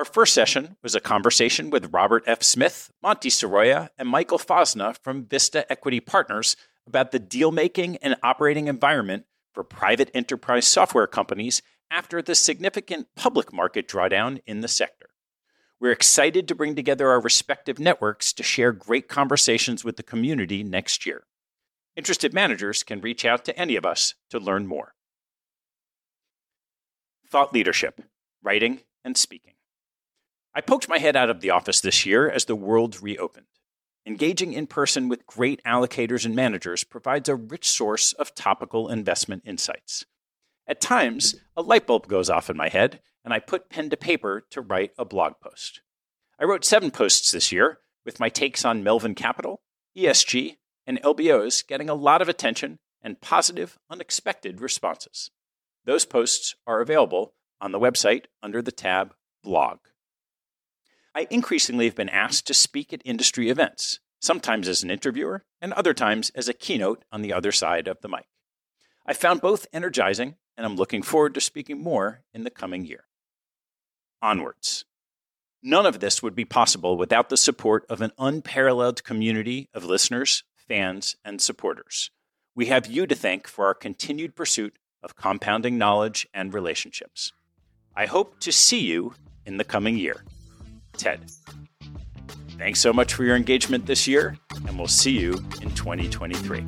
Our 0.00 0.06
first 0.06 0.32
session 0.32 0.78
was 0.82 0.94
a 0.94 1.00
conversation 1.00 1.68
with 1.68 1.92
Robert 1.92 2.24
F. 2.26 2.42
Smith, 2.42 2.90
Monti 3.02 3.28
Saroya, 3.28 3.90
and 3.98 4.08
Michael 4.08 4.38
Fosnaugh 4.38 4.96
from 5.02 5.26
Vista 5.26 5.70
Equity 5.70 6.00
Partners 6.00 6.56
about 6.86 7.10
the 7.10 7.18
deal 7.18 7.52
making 7.52 7.98
and 7.98 8.16
operating 8.22 8.66
environment 8.66 9.26
for 9.52 9.62
private 9.62 10.10
enterprise 10.14 10.66
software 10.66 11.06
companies 11.06 11.60
after 11.90 12.22
the 12.22 12.34
significant 12.34 13.08
public 13.14 13.52
market 13.52 13.86
drawdown 13.86 14.40
in 14.46 14.62
the 14.62 14.68
sector. 14.68 15.10
We're 15.78 15.92
excited 15.92 16.48
to 16.48 16.54
bring 16.54 16.74
together 16.74 17.10
our 17.10 17.20
respective 17.20 17.78
networks 17.78 18.32
to 18.32 18.42
share 18.42 18.72
great 18.72 19.06
conversations 19.06 19.84
with 19.84 19.98
the 19.98 20.02
community 20.02 20.64
next 20.64 21.04
year. 21.04 21.24
Interested 21.94 22.32
managers 22.32 22.82
can 22.82 23.02
reach 23.02 23.26
out 23.26 23.44
to 23.44 23.58
any 23.58 23.76
of 23.76 23.84
us 23.84 24.14
to 24.30 24.38
learn 24.38 24.66
more. 24.66 24.94
Thought 27.28 27.52
leadership, 27.52 28.00
writing, 28.42 28.80
and 29.04 29.14
speaking. 29.14 29.52
I 30.52 30.60
poked 30.60 30.88
my 30.88 30.98
head 30.98 31.14
out 31.14 31.30
of 31.30 31.40
the 31.40 31.50
office 31.50 31.80
this 31.80 32.04
year 32.04 32.28
as 32.28 32.46
the 32.46 32.56
world 32.56 33.00
reopened. 33.00 33.46
Engaging 34.04 34.52
in 34.52 34.66
person 34.66 35.08
with 35.08 35.26
great 35.26 35.62
allocators 35.64 36.24
and 36.24 36.34
managers 36.34 36.82
provides 36.82 37.28
a 37.28 37.36
rich 37.36 37.68
source 37.68 38.12
of 38.14 38.34
topical 38.34 38.88
investment 38.88 39.44
insights. 39.46 40.04
At 40.66 40.80
times, 40.80 41.36
a 41.56 41.62
light 41.62 41.86
bulb 41.86 42.08
goes 42.08 42.28
off 42.28 42.50
in 42.50 42.56
my 42.56 42.68
head, 42.68 43.00
and 43.24 43.32
I 43.32 43.38
put 43.38 43.70
pen 43.70 43.90
to 43.90 43.96
paper 43.96 44.44
to 44.50 44.60
write 44.60 44.92
a 44.98 45.04
blog 45.04 45.34
post. 45.40 45.82
I 46.38 46.44
wrote 46.44 46.64
seven 46.64 46.90
posts 46.90 47.30
this 47.30 47.52
year, 47.52 47.78
with 48.04 48.18
my 48.18 48.28
takes 48.28 48.64
on 48.64 48.82
Melvin 48.82 49.14
Capital, 49.14 49.60
ESG, 49.96 50.56
and 50.86 51.00
LBOs 51.02 51.64
getting 51.66 51.88
a 51.88 51.94
lot 51.94 52.22
of 52.22 52.28
attention 52.28 52.78
and 53.02 53.20
positive, 53.20 53.78
unexpected 53.88 54.60
responses. 54.60 55.30
Those 55.84 56.04
posts 56.04 56.56
are 56.66 56.80
available 56.80 57.34
on 57.60 57.72
the 57.72 57.78
website 57.78 58.24
under 58.42 58.62
the 58.62 58.72
tab 58.72 59.14
Blog. 59.42 59.78
I 61.14 61.26
increasingly 61.30 61.86
have 61.86 61.96
been 61.96 62.08
asked 62.08 62.46
to 62.46 62.54
speak 62.54 62.92
at 62.92 63.02
industry 63.04 63.50
events, 63.50 63.98
sometimes 64.20 64.68
as 64.68 64.82
an 64.82 64.90
interviewer 64.90 65.44
and 65.60 65.72
other 65.72 65.94
times 65.94 66.30
as 66.34 66.48
a 66.48 66.54
keynote 66.54 67.04
on 67.10 67.22
the 67.22 67.32
other 67.32 67.52
side 67.52 67.88
of 67.88 68.00
the 68.00 68.08
mic. 68.08 68.26
I 69.06 69.12
found 69.12 69.40
both 69.40 69.66
energizing, 69.72 70.36
and 70.56 70.64
I'm 70.64 70.76
looking 70.76 71.02
forward 71.02 71.34
to 71.34 71.40
speaking 71.40 71.82
more 71.82 72.22
in 72.32 72.44
the 72.44 72.50
coming 72.50 72.84
year. 72.84 73.04
Onwards. 74.22 74.84
None 75.62 75.84
of 75.84 76.00
this 76.00 76.22
would 76.22 76.34
be 76.34 76.44
possible 76.44 76.96
without 76.96 77.28
the 77.28 77.36
support 77.36 77.84
of 77.90 78.00
an 78.00 78.12
unparalleled 78.18 79.02
community 79.02 79.68
of 79.74 79.84
listeners, 79.84 80.44
fans, 80.56 81.16
and 81.24 81.40
supporters. 81.40 82.10
We 82.54 82.66
have 82.66 82.86
you 82.86 83.06
to 83.06 83.14
thank 83.14 83.46
for 83.46 83.66
our 83.66 83.74
continued 83.74 84.36
pursuit 84.36 84.78
of 85.02 85.16
compounding 85.16 85.76
knowledge 85.76 86.26
and 86.32 86.54
relationships. 86.54 87.32
I 87.96 88.06
hope 88.06 88.38
to 88.40 88.52
see 88.52 88.80
you 88.80 89.14
in 89.44 89.56
the 89.56 89.64
coming 89.64 89.96
year. 89.96 90.24
Ted. 91.00 91.30
Thanks 92.58 92.80
so 92.80 92.92
much 92.92 93.14
for 93.14 93.24
your 93.24 93.36
engagement 93.36 93.86
this 93.86 94.06
year, 94.06 94.36
and 94.66 94.76
we'll 94.76 94.86
see 94.86 95.18
you 95.18 95.32
in 95.62 95.74
2023. 95.74 96.64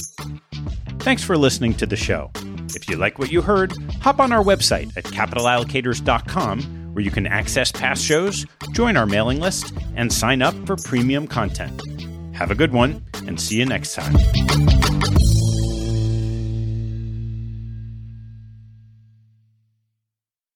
Thanks 1.01 1.23
for 1.23 1.37
listening 1.37 1.75
to 1.75 1.87
the 1.87 1.97
show. 1.97 2.31
If 2.75 2.89
you 2.89 2.97
like 2.97 3.19
what 3.19 3.31
you 3.31 3.43
heard, 3.43 3.75
hop 4.01 4.19
on 4.19 4.33
our 4.33 4.43
website 4.43 4.97
at 4.97 5.05
capitalallocators.com 5.05 6.83
where 6.93 7.05
you 7.05 7.11
can 7.11 7.27
access 7.27 7.73
past 7.73 8.05
shows, 8.05 8.47
join 8.73 8.97
our 8.97 9.07
mailing 9.07 9.41
list, 9.41 9.73
and 9.97 10.13
sign 10.13 10.43
up 10.43 10.55
for 10.67 10.77
premium 10.77 11.27
content. 11.27 11.83
Have 12.35 12.51
a 12.51 12.55
good 12.55 12.73
one, 12.73 13.05
and 13.27 13.41
see 13.41 13.57
you 13.57 13.67
next 13.67 13.95
time. 13.95 14.15